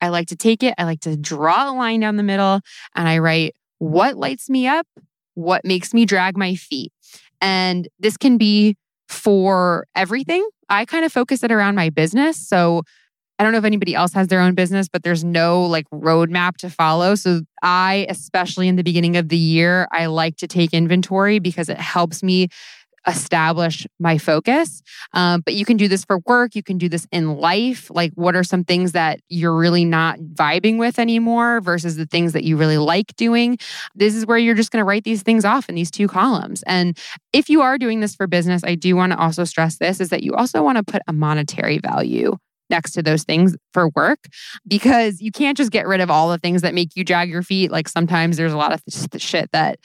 I 0.02 0.10
like 0.10 0.28
to 0.28 0.36
take 0.36 0.64
it, 0.64 0.74
I 0.78 0.84
like 0.84 1.02
to 1.02 1.18
draw 1.18 1.72
a 1.72 1.74
line 1.74 2.00
down 2.00 2.16
the 2.16 2.24
middle, 2.24 2.62
and 2.96 3.08
I 3.08 3.18
write 3.18 3.56
what 3.80 4.18
lights 4.18 4.50
me 4.50 4.68
up, 4.68 4.88
what 5.34 5.66
makes 5.66 5.94
me 5.94 6.06
drag 6.06 6.38
my 6.38 6.56
feet. 6.56 6.92
And 7.42 7.88
this 8.00 8.18
can 8.18 8.38
be 8.38 8.76
for 9.08 9.86
everything. 9.96 10.48
I 10.70 10.86
kind 10.86 11.06
of 11.06 11.12
focus 11.12 11.44
it 11.44 11.52
around 11.52 11.76
my 11.76 11.90
business. 11.90 12.38
So 12.38 12.84
I 13.40 13.44
don't 13.44 13.54
know 13.54 13.58
if 13.58 13.64
anybody 13.64 13.96
else 13.96 14.12
has 14.14 14.28
their 14.28 14.42
own 14.42 14.54
business, 14.54 14.90
but 14.92 15.04
there's 15.04 15.24
no 15.24 15.64
like 15.64 15.90
roadmap 15.92 16.58
to 16.58 16.70
follow. 16.70 17.16
So 17.16 17.42
I, 17.64 18.06
especially 18.10 18.68
in 18.68 18.76
the 18.76 18.84
beginning 18.84 19.16
of 19.16 19.30
the 19.30 19.38
year, 19.38 19.88
I 19.94 20.08
like 20.08 20.36
to 20.38 20.48
take 20.48 20.74
inventory 20.74 21.40
because 21.40 21.70
it 21.70 21.78
helps 21.78 22.22
me 22.22 22.50
establish 23.08 23.88
my 24.00 24.18
focus. 24.18 24.82
Um, 25.14 25.42
but 25.42 25.56
you 25.56 25.66
can 25.66 25.78
do 25.78 25.88
this 25.88 26.06
for 26.06 26.20
work. 26.26 26.56
You 26.56 26.64
can 26.64 26.78
do 26.78 26.90
this 26.90 27.08
in 27.12 27.38
life. 27.38 27.90
Like, 27.94 28.12
what 28.16 28.36
are 28.36 28.44
some 28.44 28.64
things 28.64 28.92
that 28.94 29.20
you're 29.30 29.56
really 29.56 29.86
not 29.86 30.20
vibing 30.20 30.78
with 30.78 31.00
anymore 31.00 31.62
versus 31.62 31.96
the 31.96 32.06
things 32.06 32.34
that 32.34 32.44
you 32.44 32.58
really 32.58 32.78
like 32.78 33.16
doing? 33.16 33.58
This 33.96 34.16
is 34.16 34.26
where 34.26 34.38
you're 34.38 34.56
just 34.56 34.72
going 34.72 34.82
to 34.82 34.88
write 34.88 35.04
these 35.04 35.24
things 35.24 35.46
off 35.46 35.70
in 35.70 35.76
these 35.76 35.92
two 35.92 36.08
columns. 36.08 36.64
And 36.64 36.98
if 37.34 37.50
you 37.50 37.62
are 37.62 37.78
doing 37.78 38.00
this 38.00 38.16
for 38.16 38.28
business, 38.28 38.64
I 38.64 38.76
do 38.76 38.96
want 38.96 39.14
to 39.14 39.20
also 39.20 39.44
stress 39.44 39.78
this 39.78 40.00
is 40.00 40.10
that 40.10 40.24
you 40.24 40.34
also 40.34 40.64
want 40.64 40.78
to 40.78 40.84
put 40.84 41.02
a 41.08 41.14
monetary 41.14 41.80
value 41.80 42.38
next 42.70 42.92
to 42.92 43.04
those 43.04 43.24
things 43.24 43.56
for 43.74 43.90
work 43.96 44.20
because 44.68 45.22
you 45.22 45.32
can't 45.32 45.58
just 45.58 45.72
get 45.72 45.88
rid 45.88 46.02
of 46.02 46.10
all 46.10 46.30
the 46.30 46.38
things 46.38 46.62
that 46.62 46.74
make 46.74 46.96
you 46.96 47.04
drag 47.04 47.30
your 47.30 47.44
feet. 47.44 47.72
Like 47.72 47.88
sometimes 47.88 48.38
there's 48.38 48.54
a 48.54 48.58
lot 48.58 48.74
of 48.74 48.82
shit 49.18 49.52
that 49.52 49.80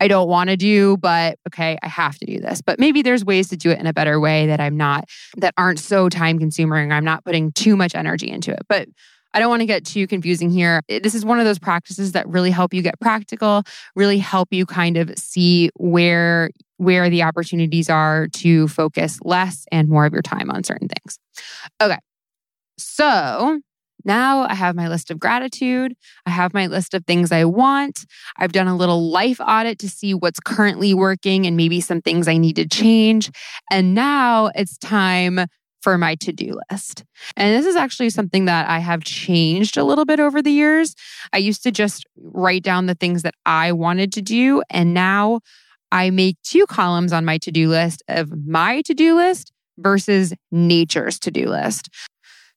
I 0.00 0.08
don't 0.08 0.28
want 0.28 0.50
to 0.50 0.56
do, 0.56 0.96
but 0.96 1.38
okay, 1.48 1.78
I 1.82 1.88
have 1.88 2.18
to 2.18 2.26
do 2.26 2.40
this. 2.40 2.62
But 2.62 2.78
maybe 2.78 3.02
there's 3.02 3.24
ways 3.24 3.48
to 3.48 3.56
do 3.56 3.70
it 3.70 3.78
in 3.78 3.86
a 3.86 3.92
better 3.92 4.18
way 4.18 4.46
that 4.46 4.60
I'm 4.60 4.76
not, 4.76 5.04
that 5.36 5.54
aren't 5.56 5.78
so 5.78 6.08
time 6.08 6.38
consuming. 6.38 6.92
I'm 6.92 7.04
not 7.04 7.24
putting 7.24 7.52
too 7.52 7.76
much 7.76 7.94
energy 7.94 8.30
into 8.30 8.52
it. 8.52 8.62
But 8.68 8.88
I 9.32 9.38
don't 9.38 9.50
want 9.50 9.60
to 9.60 9.66
get 9.66 9.84
too 9.84 10.06
confusing 10.06 10.50
here. 10.50 10.82
This 10.88 11.14
is 11.14 11.24
one 11.24 11.38
of 11.38 11.44
those 11.44 11.58
practices 11.58 12.12
that 12.12 12.28
really 12.28 12.50
help 12.50 12.74
you 12.74 12.82
get 12.82 12.98
practical, 13.00 13.62
really 13.94 14.18
help 14.18 14.48
you 14.50 14.66
kind 14.66 14.96
of 14.96 15.16
see 15.16 15.70
where 15.76 16.50
where 16.78 17.10
the 17.10 17.22
opportunities 17.22 17.90
are 17.90 18.26
to 18.28 18.66
focus 18.66 19.18
less 19.22 19.66
and 19.70 19.88
more 19.88 20.06
of 20.06 20.14
your 20.14 20.22
time 20.22 20.50
on 20.50 20.64
certain 20.64 20.88
things. 20.88 21.18
Okay. 21.80 21.98
So 22.80 23.60
now 24.04 24.46
I 24.48 24.54
have 24.54 24.74
my 24.74 24.88
list 24.88 25.10
of 25.10 25.18
gratitude. 25.18 25.94
I 26.26 26.30
have 26.30 26.54
my 26.54 26.66
list 26.66 26.94
of 26.94 27.04
things 27.04 27.32
I 27.32 27.44
want. 27.44 28.06
I've 28.36 28.52
done 28.52 28.68
a 28.68 28.76
little 28.76 29.10
life 29.10 29.40
audit 29.40 29.78
to 29.80 29.88
see 29.88 30.14
what's 30.14 30.40
currently 30.40 30.94
working 30.94 31.46
and 31.46 31.56
maybe 31.56 31.80
some 31.80 32.00
things 32.00 32.26
I 32.26 32.38
need 32.38 32.56
to 32.56 32.66
change. 32.66 33.30
And 33.70 33.94
now 33.94 34.50
it's 34.54 34.78
time 34.78 35.46
for 35.82 35.96
my 35.96 36.14
to 36.16 36.32
do 36.32 36.58
list. 36.70 37.04
And 37.36 37.56
this 37.56 37.66
is 37.66 37.76
actually 37.76 38.10
something 38.10 38.44
that 38.44 38.68
I 38.68 38.78
have 38.78 39.02
changed 39.02 39.76
a 39.76 39.84
little 39.84 40.04
bit 40.04 40.20
over 40.20 40.42
the 40.42 40.50
years. 40.50 40.94
I 41.32 41.38
used 41.38 41.62
to 41.62 41.70
just 41.70 42.04
write 42.16 42.62
down 42.62 42.86
the 42.86 42.94
things 42.94 43.22
that 43.22 43.34
I 43.46 43.72
wanted 43.72 44.12
to 44.14 44.22
do. 44.22 44.62
And 44.70 44.92
now 44.92 45.40
I 45.92 46.10
make 46.10 46.36
two 46.42 46.66
columns 46.66 47.12
on 47.12 47.24
my 47.24 47.38
to 47.38 47.50
do 47.50 47.68
list 47.68 48.02
of 48.08 48.30
my 48.46 48.82
to 48.82 48.94
do 48.94 49.16
list 49.16 49.52
versus 49.78 50.34
nature's 50.52 51.18
to 51.20 51.30
do 51.30 51.48
list. 51.48 51.88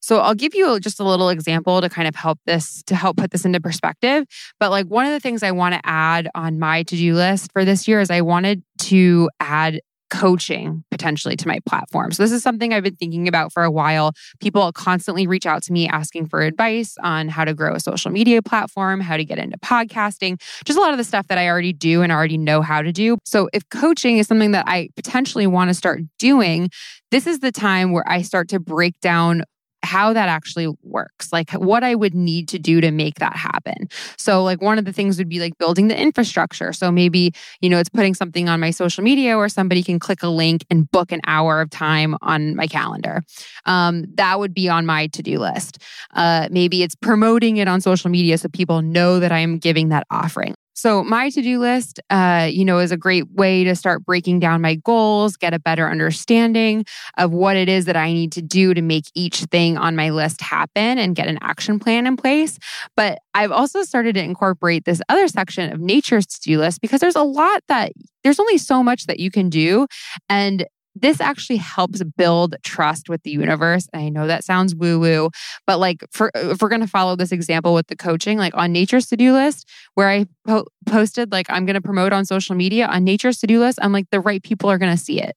So 0.04 0.20
I'll 0.20 0.34
give 0.34 0.54
you 0.54 0.78
just 0.80 1.00
a 1.00 1.04
little 1.04 1.30
example 1.30 1.80
to 1.80 1.88
kind 1.88 2.06
of 2.06 2.14
help 2.14 2.38
this, 2.44 2.82
to 2.88 2.94
help 2.94 3.16
put 3.16 3.30
this 3.30 3.46
into 3.46 3.58
perspective. 3.58 4.26
But 4.60 4.70
like 4.70 4.84
one 4.86 5.06
of 5.06 5.12
the 5.12 5.20
things 5.20 5.42
I 5.42 5.52
want 5.52 5.74
to 5.74 5.80
add 5.82 6.28
on 6.34 6.58
my 6.58 6.82
to 6.82 6.94
do 6.94 7.14
list 7.14 7.50
for 7.54 7.64
this 7.64 7.88
year 7.88 8.00
is 8.00 8.10
I 8.10 8.20
wanted 8.20 8.62
to 8.80 9.30
add 9.40 9.80
coaching 10.10 10.84
potentially 10.90 11.36
to 11.36 11.48
my 11.48 11.58
platform. 11.66 12.12
So 12.12 12.22
this 12.22 12.32
is 12.32 12.42
something 12.42 12.74
I've 12.74 12.84
been 12.84 12.96
thinking 12.96 13.26
about 13.28 13.50
for 13.50 13.64
a 13.64 13.70
while. 13.70 14.12
People 14.40 14.70
constantly 14.72 15.26
reach 15.26 15.46
out 15.46 15.62
to 15.62 15.72
me 15.72 15.88
asking 15.88 16.28
for 16.28 16.42
advice 16.42 16.94
on 17.02 17.28
how 17.28 17.46
to 17.46 17.54
grow 17.54 17.74
a 17.74 17.80
social 17.80 18.10
media 18.10 18.42
platform, 18.42 19.00
how 19.00 19.16
to 19.16 19.24
get 19.24 19.38
into 19.38 19.56
podcasting, 19.58 20.38
just 20.66 20.78
a 20.78 20.82
lot 20.82 20.92
of 20.92 20.98
the 20.98 21.04
stuff 21.04 21.28
that 21.28 21.38
I 21.38 21.48
already 21.48 21.72
do 21.72 22.02
and 22.02 22.12
already 22.12 22.36
know 22.36 22.60
how 22.60 22.82
to 22.82 22.92
do. 22.92 23.16
So 23.24 23.48
if 23.54 23.66
coaching 23.70 24.18
is 24.18 24.28
something 24.28 24.52
that 24.52 24.66
I 24.68 24.90
potentially 24.96 25.46
want 25.46 25.70
to 25.70 25.74
start 25.74 26.02
doing, 26.18 26.68
this 27.10 27.26
is 27.26 27.38
the 27.38 27.52
time 27.52 27.92
where 27.92 28.04
I 28.06 28.22
start 28.22 28.50
to 28.50 28.60
break 28.60 29.00
down 29.00 29.42
how 29.84 30.12
that 30.12 30.28
actually 30.28 30.68
works, 30.82 31.32
like 31.32 31.50
what 31.52 31.84
I 31.84 31.94
would 31.94 32.14
need 32.14 32.48
to 32.48 32.58
do 32.58 32.80
to 32.80 32.90
make 32.90 33.16
that 33.16 33.36
happen. 33.36 33.88
So, 34.16 34.42
like, 34.42 34.60
one 34.60 34.78
of 34.78 34.84
the 34.84 34.92
things 34.92 35.18
would 35.18 35.28
be 35.28 35.40
like 35.40 35.58
building 35.58 35.88
the 35.88 36.00
infrastructure. 36.00 36.72
So, 36.72 36.90
maybe, 36.90 37.32
you 37.60 37.70
know, 37.70 37.78
it's 37.78 37.88
putting 37.88 38.14
something 38.14 38.48
on 38.48 38.60
my 38.60 38.70
social 38.70 39.04
media 39.04 39.36
where 39.36 39.48
somebody 39.48 39.82
can 39.82 39.98
click 39.98 40.22
a 40.22 40.28
link 40.28 40.64
and 40.70 40.90
book 40.90 41.12
an 41.12 41.20
hour 41.26 41.60
of 41.60 41.70
time 41.70 42.16
on 42.22 42.56
my 42.56 42.66
calendar. 42.66 43.22
Um, 43.66 44.06
that 44.14 44.38
would 44.38 44.54
be 44.54 44.68
on 44.68 44.86
my 44.86 45.08
to 45.08 45.22
do 45.22 45.38
list. 45.38 45.78
Uh, 46.14 46.48
maybe 46.50 46.82
it's 46.82 46.94
promoting 46.94 47.58
it 47.58 47.68
on 47.68 47.80
social 47.80 48.10
media 48.10 48.38
so 48.38 48.48
people 48.48 48.82
know 48.82 49.20
that 49.20 49.32
I'm 49.32 49.58
giving 49.58 49.90
that 49.90 50.06
offering. 50.10 50.54
So, 50.74 51.04
my 51.04 51.30
to 51.30 51.42
do 51.42 51.58
list, 51.60 52.00
uh, 52.10 52.48
you 52.50 52.64
know, 52.64 52.78
is 52.78 52.92
a 52.92 52.96
great 52.96 53.30
way 53.30 53.64
to 53.64 53.74
start 53.74 54.04
breaking 54.04 54.40
down 54.40 54.60
my 54.60 54.74
goals, 54.74 55.36
get 55.36 55.54
a 55.54 55.58
better 55.58 55.88
understanding 55.88 56.84
of 57.16 57.32
what 57.32 57.56
it 57.56 57.68
is 57.68 57.84
that 57.86 57.96
I 57.96 58.12
need 58.12 58.32
to 58.32 58.42
do 58.42 58.74
to 58.74 58.82
make 58.82 59.04
each 59.14 59.44
thing 59.44 59.76
on 59.78 59.96
my 59.96 60.10
list 60.10 60.40
happen 60.40 60.98
and 60.98 61.14
get 61.14 61.28
an 61.28 61.38
action 61.42 61.78
plan 61.78 62.06
in 62.06 62.16
place. 62.16 62.58
But 62.96 63.18
I've 63.34 63.52
also 63.52 63.82
started 63.82 64.14
to 64.16 64.22
incorporate 64.22 64.84
this 64.84 65.00
other 65.08 65.28
section 65.28 65.72
of 65.72 65.80
nature's 65.80 66.26
to 66.26 66.40
do 66.40 66.58
list 66.58 66.80
because 66.80 67.00
there's 67.00 67.16
a 67.16 67.22
lot 67.22 67.62
that 67.68 67.92
there's 68.24 68.40
only 68.40 68.58
so 68.58 68.82
much 68.82 69.06
that 69.06 69.20
you 69.20 69.30
can 69.30 69.48
do. 69.48 69.86
And 70.28 70.66
this 70.94 71.20
actually 71.20 71.56
helps 71.56 72.02
build 72.16 72.56
trust 72.62 73.08
with 73.08 73.22
the 73.22 73.30
universe. 73.30 73.88
And 73.92 74.02
I 74.02 74.08
know 74.08 74.26
that 74.26 74.44
sounds 74.44 74.74
woo 74.74 75.00
woo, 75.00 75.30
but 75.66 75.78
like 75.78 76.04
for 76.10 76.30
if 76.34 76.62
we're 76.62 76.68
going 76.68 76.80
to 76.80 76.86
follow 76.86 77.16
this 77.16 77.32
example 77.32 77.74
with 77.74 77.88
the 77.88 77.96
coaching, 77.96 78.38
like 78.38 78.54
on 78.56 78.72
nature's 78.72 79.06
to 79.06 79.16
do 79.16 79.32
list, 79.32 79.68
where 79.94 80.08
I 80.08 80.26
po- 80.46 80.66
posted 80.86 81.32
like 81.32 81.50
I'm 81.50 81.66
going 81.66 81.74
to 81.74 81.80
promote 81.80 82.12
on 82.12 82.24
social 82.24 82.54
media 82.54 82.86
on 82.86 83.04
nature's 83.04 83.38
to 83.38 83.46
do 83.46 83.60
list, 83.60 83.78
I'm 83.82 83.92
like 83.92 84.10
the 84.10 84.20
right 84.20 84.42
people 84.42 84.70
are 84.70 84.78
going 84.78 84.96
to 84.96 85.02
see 85.02 85.20
it. 85.20 85.36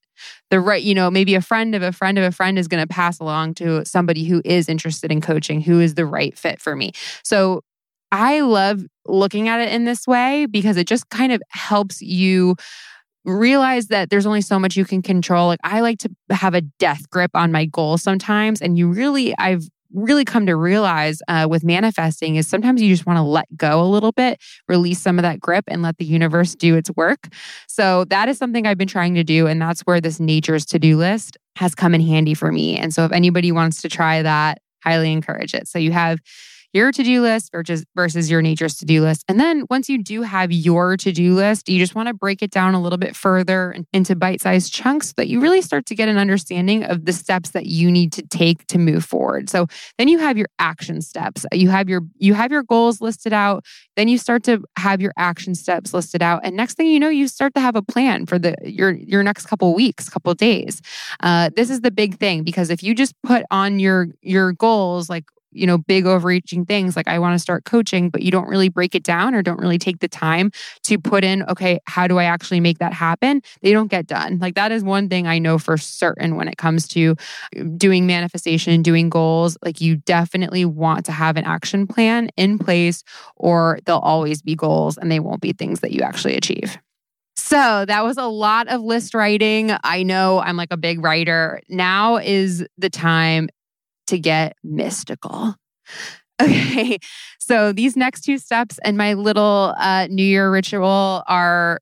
The 0.49 0.59
right, 0.59 0.81
you 0.81 0.95
know, 0.95 1.11
maybe 1.11 1.35
a 1.35 1.41
friend 1.41 1.75
of 1.75 1.81
a 1.81 1.91
friend 1.91 2.17
of 2.17 2.23
a 2.23 2.31
friend 2.31 2.57
is 2.57 2.67
going 2.67 2.81
to 2.81 2.87
pass 2.87 3.19
along 3.19 3.55
to 3.55 3.85
somebody 3.85 4.25
who 4.25 4.41
is 4.45 4.69
interested 4.69 5.11
in 5.11 5.21
coaching, 5.21 5.61
who 5.61 5.79
is 5.79 5.95
the 5.95 6.05
right 6.05 6.37
fit 6.37 6.59
for 6.61 6.75
me. 6.75 6.91
So 7.23 7.63
I 8.11 8.41
love 8.41 8.83
looking 9.05 9.47
at 9.49 9.59
it 9.59 9.71
in 9.71 9.85
this 9.85 10.07
way 10.07 10.45
because 10.45 10.77
it 10.77 10.87
just 10.87 11.09
kind 11.09 11.31
of 11.31 11.41
helps 11.49 12.01
you 12.01 12.55
realize 13.27 13.87
that 13.87 14.09
there's 14.09 14.25
only 14.25 14.41
so 14.41 14.57
much 14.57 14.75
you 14.75 14.85
can 14.85 15.01
control. 15.01 15.47
Like 15.47 15.59
I 15.63 15.81
like 15.81 15.99
to 15.99 16.09
have 16.31 16.53
a 16.53 16.61
death 16.61 17.09
grip 17.09 17.31
on 17.35 17.51
my 17.51 17.65
goal 17.65 17.97
sometimes. 17.97 18.61
And 18.61 18.77
you 18.77 18.89
really, 18.89 19.37
I've 19.37 19.67
really 19.93 20.25
come 20.25 20.45
to 20.45 20.55
realize 20.55 21.21
uh, 21.27 21.47
with 21.49 21.63
manifesting 21.63 22.35
is 22.35 22.47
sometimes 22.47 22.81
you 22.81 22.93
just 22.93 23.05
want 23.05 23.17
to 23.17 23.23
let 23.23 23.45
go 23.55 23.81
a 23.81 23.85
little 23.85 24.11
bit, 24.11 24.41
release 24.67 24.99
some 24.99 25.19
of 25.19 25.23
that 25.23 25.39
grip 25.39 25.65
and 25.67 25.81
let 25.81 25.97
the 25.97 26.05
universe 26.05 26.55
do 26.55 26.75
its 26.75 26.89
work. 26.95 27.27
So 27.67 28.05
that 28.05 28.29
is 28.29 28.37
something 28.37 28.65
I've 28.65 28.77
been 28.77 28.87
trying 28.87 29.15
to 29.15 29.23
do. 29.23 29.47
And 29.47 29.61
that's 29.61 29.81
where 29.81 30.01
this 30.01 30.19
nature's 30.19 30.65
to 30.67 30.79
do 30.79 30.97
list 30.97 31.37
has 31.57 31.75
come 31.75 31.93
in 31.93 32.01
handy 32.01 32.33
for 32.33 32.51
me. 32.51 32.77
And 32.77 32.93
so 32.93 33.05
if 33.05 33.11
anybody 33.11 33.51
wants 33.51 33.81
to 33.81 33.89
try 33.89 34.21
that, 34.21 34.59
highly 34.83 35.11
encourage 35.11 35.53
it. 35.53 35.67
So 35.67 35.79
you 35.79 35.91
have 35.91 36.19
your 36.73 36.91
to 36.91 37.03
do 37.03 37.21
list 37.21 37.51
versus, 37.51 37.85
versus 37.95 38.29
your 38.29 38.41
nature's 38.41 38.75
to 38.77 38.85
do 38.85 39.01
list. 39.01 39.23
And 39.27 39.39
then 39.39 39.65
once 39.69 39.89
you 39.89 40.01
do 40.03 40.21
have 40.21 40.51
your 40.51 40.97
to 40.97 41.11
do 41.11 41.33
list, 41.33 41.69
you 41.69 41.79
just 41.79 41.95
want 41.95 42.07
to 42.07 42.13
break 42.13 42.41
it 42.41 42.51
down 42.51 42.73
a 42.73 42.81
little 42.81 42.97
bit 42.97 43.15
further 43.15 43.75
into 43.93 44.15
bite 44.15 44.41
sized 44.41 44.73
chunks 44.73 45.07
so 45.07 45.13
that 45.17 45.27
you 45.27 45.39
really 45.39 45.61
start 45.61 45.85
to 45.87 45.95
get 45.95 46.09
an 46.09 46.17
understanding 46.17 46.83
of 46.83 47.05
the 47.05 47.13
steps 47.13 47.51
that 47.51 47.65
you 47.65 47.89
need 47.89 48.11
to 48.13 48.21
take 48.21 48.65
to 48.67 48.77
move 48.77 49.05
forward. 49.05 49.49
So 49.49 49.67
then 49.97 50.07
you 50.07 50.19
have 50.19 50.37
your 50.37 50.47
action 50.59 51.01
steps. 51.01 51.45
You 51.53 51.69
have 51.69 51.89
your 51.89 52.01
you 52.17 52.33
have 52.33 52.51
your 52.51 52.63
goals 52.63 53.01
listed 53.01 53.33
out. 53.33 53.65
Then 53.95 54.07
you 54.07 54.17
start 54.17 54.43
to 54.43 54.61
have 54.77 55.01
your 55.01 55.13
action 55.17 55.55
steps 55.55 55.93
listed 55.93 56.21
out. 56.21 56.41
And 56.43 56.55
next 56.55 56.75
thing 56.75 56.87
you 56.87 56.99
know, 56.99 57.09
you 57.09 57.27
start 57.27 57.53
to 57.55 57.61
have 57.61 57.75
a 57.75 57.81
plan 57.81 58.25
for 58.25 58.37
the 58.37 58.55
your 58.63 58.91
your 58.91 59.23
next 59.23 59.47
couple 59.47 59.73
weeks, 59.73 60.09
couple 60.09 60.33
days. 60.33 60.81
Uh, 61.21 61.49
this 61.55 61.69
is 61.69 61.81
the 61.81 61.91
big 61.91 62.17
thing 62.19 62.43
because 62.43 62.69
if 62.69 62.83
you 62.83 62.93
just 62.93 63.15
put 63.23 63.43
on 63.51 63.79
your 63.79 64.09
your 64.21 64.53
goals 64.53 65.09
like 65.09 65.25
you 65.51 65.65
know, 65.65 65.77
big 65.77 66.05
overreaching 66.05 66.65
things 66.65 66.95
like 66.95 67.07
I 67.07 67.19
want 67.19 67.35
to 67.35 67.39
start 67.39 67.65
coaching, 67.65 68.09
but 68.09 68.21
you 68.21 68.31
don't 68.31 68.47
really 68.47 68.69
break 68.69 68.95
it 68.95 69.03
down 69.03 69.33
or 69.33 69.41
don't 69.41 69.59
really 69.59 69.77
take 69.77 69.99
the 69.99 70.07
time 70.07 70.51
to 70.83 70.97
put 70.97 71.23
in, 71.23 71.43
okay, 71.43 71.79
how 71.85 72.07
do 72.07 72.17
I 72.17 72.25
actually 72.25 72.59
make 72.59 72.79
that 72.79 72.93
happen? 72.93 73.41
They 73.61 73.71
don't 73.71 73.89
get 73.89 74.07
done. 74.07 74.39
Like 74.39 74.55
that 74.55 74.71
is 74.71 74.83
one 74.83 75.09
thing 75.09 75.27
I 75.27 75.39
know 75.39 75.57
for 75.57 75.77
certain 75.77 76.35
when 76.35 76.47
it 76.47 76.57
comes 76.57 76.87
to 76.89 77.15
uh, 77.57 77.63
doing 77.77 78.05
manifestation, 78.05 78.81
doing 78.81 79.09
goals. 79.09 79.57
Like 79.63 79.81
you 79.81 79.97
definitely 79.97 80.65
want 80.65 81.05
to 81.05 81.11
have 81.11 81.37
an 81.37 81.45
action 81.45 81.87
plan 81.87 82.29
in 82.37 82.59
place, 82.59 83.03
or 83.35 83.79
they'll 83.85 83.97
always 83.97 84.41
be 84.41 84.55
goals 84.55 84.97
and 84.97 85.11
they 85.11 85.19
won't 85.19 85.41
be 85.41 85.53
things 85.53 85.79
that 85.81 85.91
you 85.91 86.01
actually 86.01 86.35
achieve. 86.35 86.77
So 87.37 87.85
that 87.85 88.03
was 88.03 88.17
a 88.17 88.25
lot 88.25 88.67
of 88.67 88.81
list 88.81 89.13
writing. 89.13 89.71
I 89.83 90.03
know 90.03 90.39
I'm 90.39 90.57
like 90.57 90.71
a 90.71 90.77
big 90.77 91.03
writer. 91.03 91.61
Now 91.69 92.17
is 92.17 92.65
the 92.77 92.89
time 92.89 93.47
to 94.07 94.19
get 94.19 94.55
mystical. 94.63 95.55
Okay, 96.39 96.99
so 97.39 97.71
these 97.71 97.97
next 97.97 98.21
two 98.21 98.37
steps 98.37 98.77
and 98.85 98.95
my 98.95 99.13
little 99.13 99.73
uh, 99.75 100.05
New 100.11 100.23
Year 100.23 100.51
ritual 100.51 101.23
are 101.25 101.79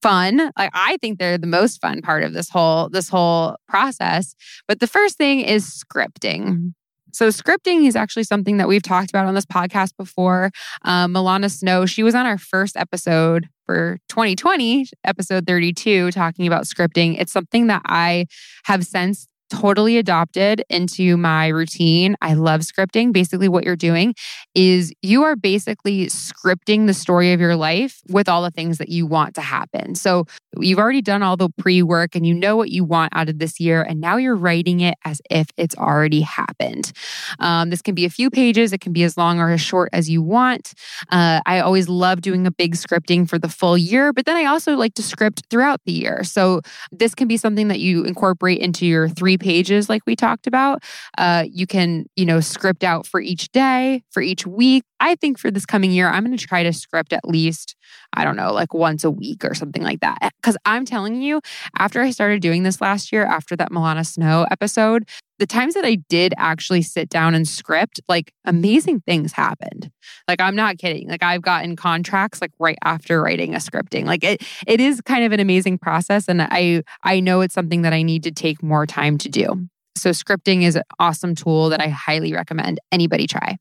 fun. 0.00 0.50
I 0.56 0.96
think 1.02 1.18
they're 1.18 1.36
the 1.36 1.46
most 1.46 1.80
fun 1.82 2.00
part 2.00 2.22
of 2.22 2.32
this 2.32 2.48
whole 2.48 2.88
this 2.88 3.10
whole 3.10 3.56
process. 3.68 4.34
But 4.66 4.80
the 4.80 4.86
first 4.86 5.18
thing 5.18 5.40
is 5.40 5.66
scripting. 5.66 6.72
So 7.12 7.28
scripting 7.28 7.86
is 7.86 7.96
actually 7.96 8.24
something 8.24 8.56
that 8.58 8.68
we've 8.68 8.82
talked 8.82 9.10
about 9.10 9.26
on 9.26 9.34
this 9.34 9.46
podcast 9.46 9.96
before. 9.96 10.50
Um, 10.82 11.12
Milana 11.12 11.50
Snow, 11.50 11.84
she 11.86 12.02
was 12.02 12.14
on 12.14 12.24
our 12.24 12.38
first 12.38 12.76
episode 12.76 13.48
for 13.66 13.98
2020, 14.08 14.86
episode 15.04 15.46
32, 15.46 16.12
talking 16.12 16.46
about 16.46 16.64
scripting. 16.64 17.16
It's 17.18 17.32
something 17.32 17.66
that 17.66 17.82
I 17.84 18.26
have 18.64 18.86
since 18.86 19.26
totally 19.50 19.98
adopted 19.98 20.64
into 20.70 21.16
my 21.16 21.48
routine. 21.48 22.16
I 22.22 22.34
love 22.34 22.60
scripting. 22.62 23.12
Basically, 23.12 23.48
what 23.48 23.64
you're 23.64 23.76
doing 23.76 24.14
is 24.54 24.92
you 25.02 25.24
are 25.24 25.36
basically 25.36 26.06
scripting 26.06 26.86
the 26.86 26.94
story 26.94 27.32
of 27.32 27.40
your 27.40 27.56
life 27.56 28.00
with 28.08 28.28
all 28.28 28.42
the 28.42 28.50
things 28.50 28.78
that 28.78 28.88
you 28.88 29.06
want 29.06 29.34
to 29.34 29.40
happen. 29.40 29.94
So 29.94 30.26
you've 30.58 30.78
already 30.78 31.02
done 31.02 31.22
all 31.22 31.36
the 31.36 31.50
pre 31.58 31.82
work 31.82 32.14
and 32.14 32.26
you 32.26 32.34
know 32.34 32.56
what 32.56 32.70
you 32.70 32.84
want 32.84 33.12
out 33.14 33.28
of 33.28 33.38
this 33.38 33.60
year. 33.60 33.82
And 33.82 34.00
now 34.00 34.16
you're 34.16 34.36
writing 34.36 34.80
it 34.80 34.94
as 35.04 35.20
if 35.30 35.48
it's 35.56 35.76
already 35.76 36.20
happened. 36.20 36.92
Um, 37.38 37.70
this 37.70 37.82
can 37.82 37.94
be 37.94 38.04
a 38.04 38.10
few 38.10 38.30
pages, 38.30 38.72
it 38.72 38.80
can 38.80 38.92
be 38.92 39.02
as 39.02 39.16
long 39.16 39.40
or 39.40 39.50
as 39.50 39.60
short 39.60 39.90
as 39.92 40.08
you 40.08 40.22
want. 40.22 40.74
Uh, 41.10 41.40
I 41.46 41.60
always 41.60 41.88
love 41.88 42.20
doing 42.20 42.46
a 42.46 42.50
big 42.50 42.74
scripting 42.74 43.28
for 43.28 43.38
the 43.38 43.48
full 43.48 43.76
year, 43.76 44.12
but 44.12 44.26
then 44.26 44.36
I 44.36 44.44
also 44.44 44.76
like 44.76 44.94
to 44.94 45.02
script 45.02 45.42
throughout 45.50 45.80
the 45.84 45.92
year. 45.92 46.24
So 46.24 46.60
this 46.92 47.14
can 47.14 47.28
be 47.28 47.36
something 47.36 47.68
that 47.68 47.80
you 47.80 48.04
incorporate 48.04 48.58
into 48.58 48.86
your 48.86 49.08
three 49.08 49.36
pages, 49.40 49.88
like 49.88 50.02
we 50.06 50.14
talked 50.14 50.46
about. 50.46 50.82
Uh, 51.18 51.44
you 51.50 51.66
can, 51.66 52.06
you 52.16 52.24
know, 52.24 52.40
script 52.40 52.84
out 52.84 53.06
for 53.06 53.20
each 53.20 53.50
day, 53.50 54.02
for 54.10 54.22
each 54.22 54.46
week. 54.46 54.84
I 55.00 55.14
think 55.16 55.38
for 55.38 55.50
this 55.50 55.66
coming 55.66 55.90
year, 55.90 56.08
I'm 56.08 56.24
going 56.24 56.36
to 56.36 56.46
try 56.46 56.62
to 56.62 56.72
script 56.72 57.12
at 57.12 57.24
least, 57.24 57.74
I 58.12 58.24
don't 58.24 58.36
know, 58.36 58.52
like 58.52 58.74
once 58.74 59.02
a 59.02 59.10
week 59.10 59.44
or 59.44 59.54
something 59.54 59.82
like 59.82 60.00
that. 60.00 60.32
Because 60.36 60.56
I'm 60.64 60.84
telling 60.84 61.22
you, 61.22 61.40
after 61.78 62.02
I 62.02 62.10
started 62.10 62.42
doing 62.42 62.62
this 62.62 62.80
last 62.80 63.10
year, 63.12 63.24
after 63.24 63.56
that 63.56 63.70
Milana 63.70 64.06
Snow 64.06 64.46
episode, 64.50 65.08
the 65.40 65.46
times 65.46 65.72
that 65.72 65.86
I 65.86 65.96
did 66.10 66.34
actually 66.36 66.82
sit 66.82 67.08
down 67.08 67.34
and 67.34 67.48
script, 67.48 67.98
like 68.08 68.32
amazing 68.44 69.00
things 69.00 69.32
happened. 69.32 69.90
Like 70.28 70.38
I'm 70.38 70.54
not 70.54 70.76
kidding. 70.76 71.08
Like 71.08 71.22
I've 71.22 71.40
gotten 71.40 71.76
contracts 71.76 72.42
like 72.42 72.52
right 72.60 72.76
after 72.84 73.22
writing 73.22 73.54
a 73.54 73.58
scripting. 73.58 74.04
Like 74.04 74.22
it 74.22 74.42
it 74.66 74.80
is 74.80 75.00
kind 75.00 75.24
of 75.24 75.32
an 75.32 75.40
amazing 75.40 75.78
process 75.78 76.28
and 76.28 76.42
I 76.42 76.82
I 77.02 77.20
know 77.20 77.40
it's 77.40 77.54
something 77.54 77.82
that 77.82 77.94
I 77.94 78.02
need 78.02 78.22
to 78.24 78.30
take 78.30 78.62
more 78.62 78.86
time 78.86 79.16
to 79.18 79.30
do. 79.30 79.66
So 79.96 80.10
scripting 80.10 80.62
is 80.62 80.76
an 80.76 80.82
awesome 80.98 81.34
tool 81.34 81.70
that 81.70 81.80
I 81.80 81.88
highly 81.88 82.34
recommend 82.34 82.78
anybody 82.92 83.26
try. 83.26 83.56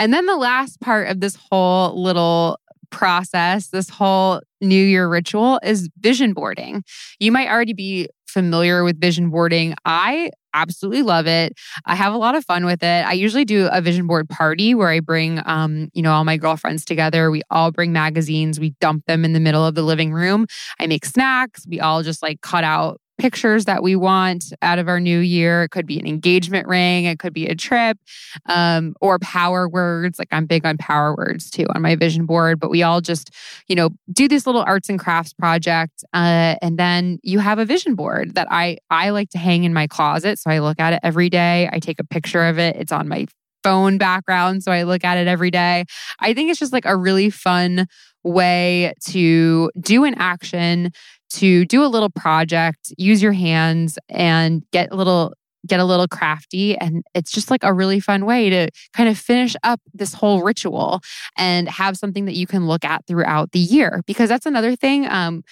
And 0.00 0.12
then 0.12 0.26
the 0.26 0.36
last 0.36 0.80
part 0.80 1.08
of 1.08 1.20
this 1.20 1.38
whole 1.50 2.02
little 2.02 2.58
process, 2.90 3.68
this 3.68 3.88
whole 3.88 4.40
New 4.60 4.84
Year 4.84 5.08
ritual 5.08 5.60
is 5.62 5.88
vision 6.00 6.34
boarding. 6.34 6.82
You 7.20 7.30
might 7.30 7.48
already 7.48 7.74
be 7.74 8.08
familiar 8.26 8.82
with 8.82 9.00
vision 9.00 9.30
boarding. 9.30 9.74
I 9.84 10.30
absolutely 10.54 11.02
love 11.02 11.26
it. 11.26 11.54
I 11.86 11.94
have 11.94 12.14
a 12.14 12.18
lot 12.18 12.34
of 12.34 12.44
fun 12.44 12.64
with 12.64 12.82
it. 12.82 13.06
I 13.06 13.12
usually 13.12 13.44
do 13.44 13.68
a 13.70 13.80
vision 13.80 14.06
board 14.06 14.28
party 14.28 14.74
where 14.74 14.88
I 14.88 15.00
bring 15.00 15.40
um, 15.44 15.88
you 15.92 16.02
know, 16.02 16.12
all 16.12 16.24
my 16.24 16.36
girlfriends 16.36 16.84
together. 16.84 17.30
We 17.30 17.42
all 17.50 17.70
bring 17.70 17.92
magazines, 17.92 18.58
we 18.58 18.70
dump 18.80 19.06
them 19.06 19.24
in 19.24 19.32
the 19.32 19.40
middle 19.40 19.66
of 19.66 19.74
the 19.74 19.82
living 19.82 20.12
room. 20.12 20.46
I 20.78 20.86
make 20.86 21.04
snacks, 21.04 21.66
we 21.68 21.80
all 21.80 22.02
just 22.02 22.22
like 22.22 22.40
cut 22.40 22.64
out 22.64 23.00
pictures 23.18 23.66
that 23.66 23.82
we 23.82 23.94
want 23.94 24.52
out 24.62 24.78
of 24.78 24.88
our 24.88 24.98
new 24.98 25.18
year. 25.18 25.64
It 25.64 25.70
could 25.70 25.86
be 25.86 25.98
an 25.98 26.06
engagement 26.06 26.66
ring, 26.66 27.04
it 27.04 27.18
could 27.18 27.32
be 27.32 27.46
a 27.46 27.54
trip, 27.54 27.98
um, 28.46 28.94
or 29.00 29.18
power 29.18 29.68
words. 29.68 30.18
Like 30.18 30.28
I'm 30.32 30.46
big 30.46 30.66
on 30.66 30.76
power 30.78 31.14
words 31.14 31.50
too 31.50 31.66
on 31.74 31.82
my 31.82 31.94
vision 31.94 32.26
board, 32.26 32.58
but 32.58 32.70
we 32.70 32.82
all 32.82 33.00
just, 33.00 33.30
you 33.68 33.76
know, 33.76 33.90
do 34.12 34.28
this 34.28 34.46
little 34.46 34.62
arts 34.62 34.88
and 34.88 34.98
crafts 34.98 35.32
project. 35.32 36.04
Uh, 36.12 36.56
and 36.62 36.78
then 36.78 37.18
you 37.22 37.38
have 37.38 37.58
a 37.58 37.64
vision 37.64 37.94
board 37.94 38.34
that 38.34 38.48
I, 38.50 38.78
I 38.90 39.10
like 39.10 39.30
to 39.30 39.38
hang 39.38 39.64
in 39.64 39.72
my 39.72 39.86
closet. 39.86 40.38
So 40.38 40.50
I 40.50 40.58
look 40.58 40.80
at 40.80 40.92
it 40.92 41.00
every 41.02 41.30
day. 41.30 41.68
I 41.72 41.78
take 41.78 42.00
a 42.00 42.04
picture 42.04 42.44
of 42.44 42.58
it. 42.58 42.76
It's 42.76 42.92
on 42.92 43.08
my 43.08 43.26
phone 43.62 43.98
background. 43.98 44.62
So 44.62 44.72
I 44.72 44.82
look 44.82 45.04
at 45.04 45.18
it 45.18 45.28
every 45.28 45.50
day. 45.50 45.84
I 46.20 46.34
think 46.34 46.50
it's 46.50 46.58
just 46.58 46.72
like 46.72 46.84
a 46.84 46.96
really 46.96 47.30
fun 47.30 47.86
way 48.24 48.92
to 49.08 49.70
do 49.80 50.04
an 50.04 50.14
action 50.14 50.90
to 51.34 51.64
do 51.64 51.84
a 51.84 51.86
little 51.86 52.10
project, 52.10 52.92
use 52.96 53.22
your 53.22 53.32
hands 53.32 53.98
and 54.08 54.62
get 54.72 54.92
a 54.92 54.96
little 54.96 55.34
get 55.66 55.80
a 55.80 55.84
little 55.84 56.08
crafty. 56.08 56.76
And 56.76 57.04
it's 57.14 57.30
just 57.30 57.50
like 57.50 57.62
a 57.62 57.72
really 57.72 58.00
fun 58.00 58.26
way 58.26 58.50
to 58.50 58.68
kind 58.92 59.08
of 59.08 59.16
finish 59.16 59.54
up 59.62 59.80
this 59.94 60.12
whole 60.12 60.42
ritual 60.42 61.00
and 61.38 61.68
have 61.68 61.96
something 61.96 62.24
that 62.24 62.34
you 62.34 62.46
can 62.46 62.66
look 62.66 62.84
at 62.84 63.06
throughout 63.06 63.52
the 63.52 63.60
year. 63.60 64.02
Because 64.06 64.28
that's 64.28 64.46
another 64.46 64.74
thing 64.74 65.06
um, 65.06 65.44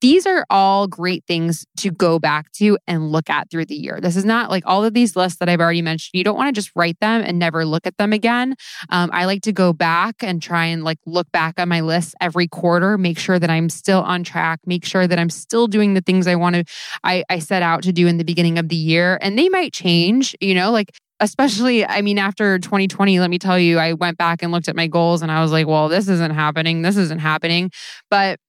these 0.00 0.26
are 0.26 0.46
all 0.48 0.86
great 0.86 1.24
things 1.26 1.66
to 1.76 1.90
go 1.90 2.18
back 2.18 2.50
to 2.52 2.78
and 2.86 3.12
look 3.12 3.28
at 3.28 3.50
through 3.50 3.66
the 3.66 3.74
year. 3.74 3.98
This 4.00 4.16
is 4.16 4.24
not 4.24 4.50
like 4.50 4.62
all 4.66 4.84
of 4.84 4.94
these 4.94 5.14
lists 5.14 5.38
that 5.38 5.48
I've 5.48 5.60
already 5.60 5.82
mentioned. 5.82 6.10
You 6.14 6.24
don't 6.24 6.36
want 6.36 6.48
to 6.48 6.58
just 6.58 6.70
write 6.74 6.98
them 7.00 7.22
and 7.22 7.38
never 7.38 7.64
look 7.64 7.86
at 7.86 7.96
them 7.98 8.12
again. 8.12 8.54
Um, 8.88 9.10
I 9.12 9.26
like 9.26 9.42
to 9.42 9.52
go 9.52 9.72
back 9.72 10.22
and 10.22 10.42
try 10.42 10.66
and 10.66 10.84
like 10.84 10.98
look 11.06 11.30
back 11.32 11.60
on 11.60 11.68
my 11.68 11.80
list 11.80 12.14
every 12.20 12.48
quarter, 12.48 12.96
make 12.96 13.18
sure 13.18 13.38
that 13.38 13.50
I'm 13.50 13.68
still 13.68 14.00
on 14.00 14.24
track, 14.24 14.60
make 14.64 14.84
sure 14.84 15.06
that 15.06 15.18
I'm 15.18 15.30
still 15.30 15.66
doing 15.66 15.94
the 15.94 16.00
things 16.00 16.26
I 16.26 16.34
want 16.34 16.56
to, 16.56 16.64
I, 17.04 17.24
I 17.28 17.38
set 17.38 17.62
out 17.62 17.82
to 17.82 17.92
do 17.92 18.06
in 18.06 18.16
the 18.16 18.24
beginning 18.24 18.58
of 18.58 18.68
the 18.68 18.76
year. 18.76 19.18
And 19.20 19.38
they 19.38 19.48
might 19.48 19.72
change, 19.72 20.34
you 20.40 20.54
know, 20.54 20.70
like 20.70 20.92
especially 21.22 21.84
i 21.84 22.00
mean 22.00 22.18
after 22.18 22.58
2020 22.58 23.20
let 23.20 23.28
me 23.28 23.38
tell 23.38 23.58
you 23.58 23.78
i 23.78 23.92
went 23.92 24.16
back 24.16 24.42
and 24.42 24.50
looked 24.52 24.68
at 24.68 24.74
my 24.74 24.86
goals 24.86 25.20
and 25.20 25.30
i 25.30 25.42
was 25.42 25.52
like 25.52 25.66
well 25.66 25.86
this 25.86 26.08
isn't 26.08 26.30
happening 26.30 26.80
this 26.80 26.96
isn't 26.96 27.18
happening 27.18 27.70
but 28.08 28.40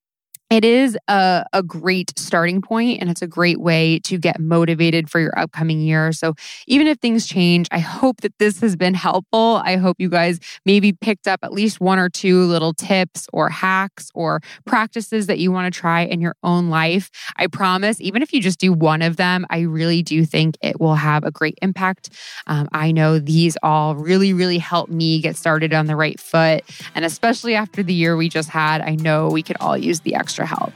it 0.51 0.65
is 0.65 0.97
a, 1.07 1.45
a 1.53 1.63
great 1.63 2.11
starting 2.19 2.61
point 2.61 2.99
and 2.99 3.09
it's 3.09 3.21
a 3.21 3.27
great 3.27 3.61
way 3.61 3.99
to 3.99 4.17
get 4.17 4.37
motivated 4.37 5.09
for 5.09 5.21
your 5.21 5.37
upcoming 5.39 5.79
year. 5.79 6.11
So, 6.11 6.35
even 6.67 6.87
if 6.87 6.97
things 6.99 7.25
change, 7.25 7.69
I 7.71 7.79
hope 8.01 8.19
that 8.21 8.37
this 8.37 8.59
has 8.59 8.75
been 8.75 8.93
helpful. 8.93 9.61
I 9.63 9.77
hope 9.77 9.95
you 9.99 10.09
guys 10.09 10.39
maybe 10.65 10.91
picked 10.91 11.25
up 11.25 11.39
at 11.41 11.53
least 11.53 11.79
one 11.79 11.99
or 11.99 12.09
two 12.09 12.43
little 12.43 12.73
tips 12.73 13.27
or 13.31 13.47
hacks 13.47 14.11
or 14.13 14.41
practices 14.65 15.27
that 15.27 15.39
you 15.39 15.53
want 15.53 15.73
to 15.73 15.79
try 15.79 16.01
in 16.01 16.19
your 16.19 16.35
own 16.43 16.69
life. 16.69 17.09
I 17.37 17.47
promise, 17.47 18.01
even 18.01 18.21
if 18.21 18.33
you 18.33 18.41
just 18.41 18.59
do 18.59 18.73
one 18.73 19.01
of 19.01 19.15
them, 19.15 19.45
I 19.49 19.61
really 19.61 20.03
do 20.03 20.25
think 20.25 20.57
it 20.61 20.81
will 20.81 20.95
have 20.95 21.23
a 21.23 21.31
great 21.31 21.57
impact. 21.61 22.09
Um, 22.47 22.67
I 22.73 22.91
know 22.91 23.19
these 23.19 23.57
all 23.63 23.95
really, 23.95 24.33
really 24.33 24.57
help 24.57 24.89
me 24.89 25.21
get 25.21 25.37
started 25.37 25.73
on 25.73 25.85
the 25.85 25.95
right 25.95 26.19
foot. 26.19 26.63
And 26.93 27.05
especially 27.05 27.55
after 27.55 27.81
the 27.81 27.93
year 27.93 28.17
we 28.17 28.27
just 28.27 28.49
had, 28.49 28.81
I 28.81 28.95
know 28.95 29.29
we 29.29 29.43
could 29.43 29.57
all 29.61 29.77
use 29.77 30.01
the 30.01 30.15
extra 30.15 30.40
help. 30.45 30.73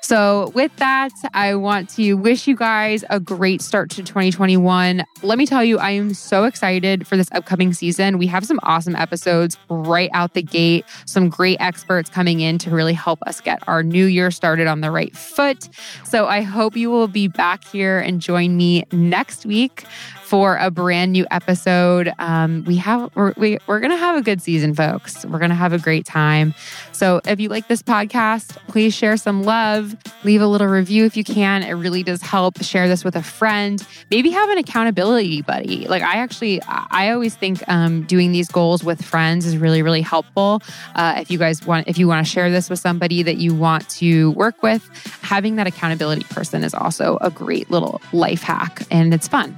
So, 0.00 0.50
with 0.54 0.74
that, 0.76 1.12
I 1.34 1.54
want 1.54 1.90
to 1.90 2.14
wish 2.14 2.46
you 2.46 2.56
guys 2.56 3.04
a 3.10 3.20
great 3.20 3.60
start 3.60 3.90
to 3.90 4.02
2021. 4.02 5.04
Let 5.22 5.38
me 5.38 5.44
tell 5.44 5.64
you, 5.64 5.78
I 5.78 5.90
am 5.90 6.14
so 6.14 6.44
excited 6.44 7.06
for 7.06 7.16
this 7.16 7.28
upcoming 7.32 7.72
season. 7.72 8.16
We 8.18 8.26
have 8.28 8.46
some 8.46 8.60
awesome 8.62 8.94
episodes 8.96 9.58
right 9.68 10.10
out 10.14 10.34
the 10.34 10.42
gate, 10.42 10.84
some 11.06 11.28
great 11.28 11.58
experts 11.60 12.08
coming 12.08 12.40
in 12.40 12.58
to 12.58 12.70
really 12.70 12.94
help 12.94 13.20
us 13.26 13.40
get 13.40 13.62
our 13.66 13.82
new 13.82 14.06
year 14.06 14.30
started 14.30 14.66
on 14.66 14.80
the 14.80 14.90
right 14.90 15.14
foot. 15.16 15.68
So, 16.04 16.26
I 16.26 16.42
hope 16.42 16.76
you 16.76 16.90
will 16.90 17.08
be 17.08 17.28
back 17.28 17.64
here 17.64 17.98
and 17.98 18.20
join 18.20 18.56
me 18.56 18.84
next 18.92 19.44
week 19.46 19.84
for 20.28 20.58
a 20.58 20.70
brand 20.70 21.12
new 21.12 21.26
episode. 21.30 22.12
Um, 22.18 22.62
we 22.66 22.76
have 22.76 23.10
we're, 23.14 23.32
we, 23.38 23.56
we're 23.66 23.80
gonna 23.80 23.96
have 23.96 24.14
a 24.14 24.20
good 24.20 24.42
season, 24.42 24.74
folks. 24.74 25.24
We're 25.24 25.38
gonna 25.38 25.54
have 25.54 25.72
a 25.72 25.78
great 25.78 26.04
time. 26.04 26.54
So 26.92 27.22
if 27.24 27.40
you 27.40 27.48
like 27.48 27.68
this 27.68 27.82
podcast, 27.82 28.58
please 28.68 28.94
share 28.94 29.16
some 29.16 29.42
love. 29.88 30.24
Leave 30.24 30.40
a 30.40 30.46
little 30.46 30.66
review 30.66 31.04
if 31.04 31.16
you 31.16 31.24
can. 31.24 31.62
It 31.62 31.72
really 31.72 32.02
does 32.02 32.22
help. 32.22 32.62
Share 32.62 32.88
this 32.88 33.04
with 33.04 33.16
a 33.16 33.22
friend. 33.22 33.84
Maybe 34.10 34.30
have 34.30 34.48
an 34.50 34.58
accountability 34.58 35.42
buddy. 35.42 35.86
Like 35.86 36.02
I 36.02 36.16
actually, 36.16 36.60
I 36.62 37.10
always 37.10 37.34
think 37.34 37.66
um, 37.68 38.02
doing 38.04 38.32
these 38.32 38.48
goals 38.48 38.84
with 38.84 39.04
friends 39.04 39.46
is 39.46 39.56
really 39.56 39.82
really 39.82 40.02
helpful. 40.02 40.62
Uh, 40.94 41.16
if 41.18 41.30
you 41.30 41.38
guys 41.38 41.64
want, 41.66 41.88
if 41.88 41.98
you 41.98 42.08
want 42.08 42.24
to 42.24 42.30
share 42.30 42.50
this 42.50 42.70
with 42.70 42.78
somebody 42.78 43.22
that 43.22 43.36
you 43.36 43.54
want 43.54 43.88
to 43.90 44.32
work 44.32 44.62
with, 44.62 44.88
having 45.22 45.56
that 45.56 45.66
accountability 45.66 46.24
person 46.24 46.64
is 46.64 46.74
also 46.74 47.18
a 47.20 47.30
great 47.30 47.70
little 47.70 48.00
life 48.12 48.42
hack, 48.42 48.82
and 48.90 49.14
it's 49.14 49.28
fun. 49.28 49.56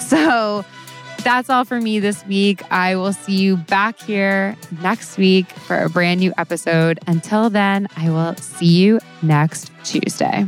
So 0.00 0.64
that's 1.26 1.50
all 1.50 1.64
for 1.64 1.80
me 1.80 1.98
this 1.98 2.24
week. 2.26 2.62
I 2.70 2.94
will 2.94 3.12
see 3.12 3.34
you 3.34 3.56
back 3.56 3.98
here 3.98 4.56
next 4.80 5.18
week 5.18 5.50
for 5.50 5.76
a 5.76 5.90
brand 5.90 6.20
new 6.20 6.32
episode. 6.38 7.00
Until 7.08 7.50
then, 7.50 7.88
I 7.96 8.10
will 8.10 8.36
see 8.36 8.66
you 8.66 9.00
next 9.22 9.72
Tuesday. 9.82 10.46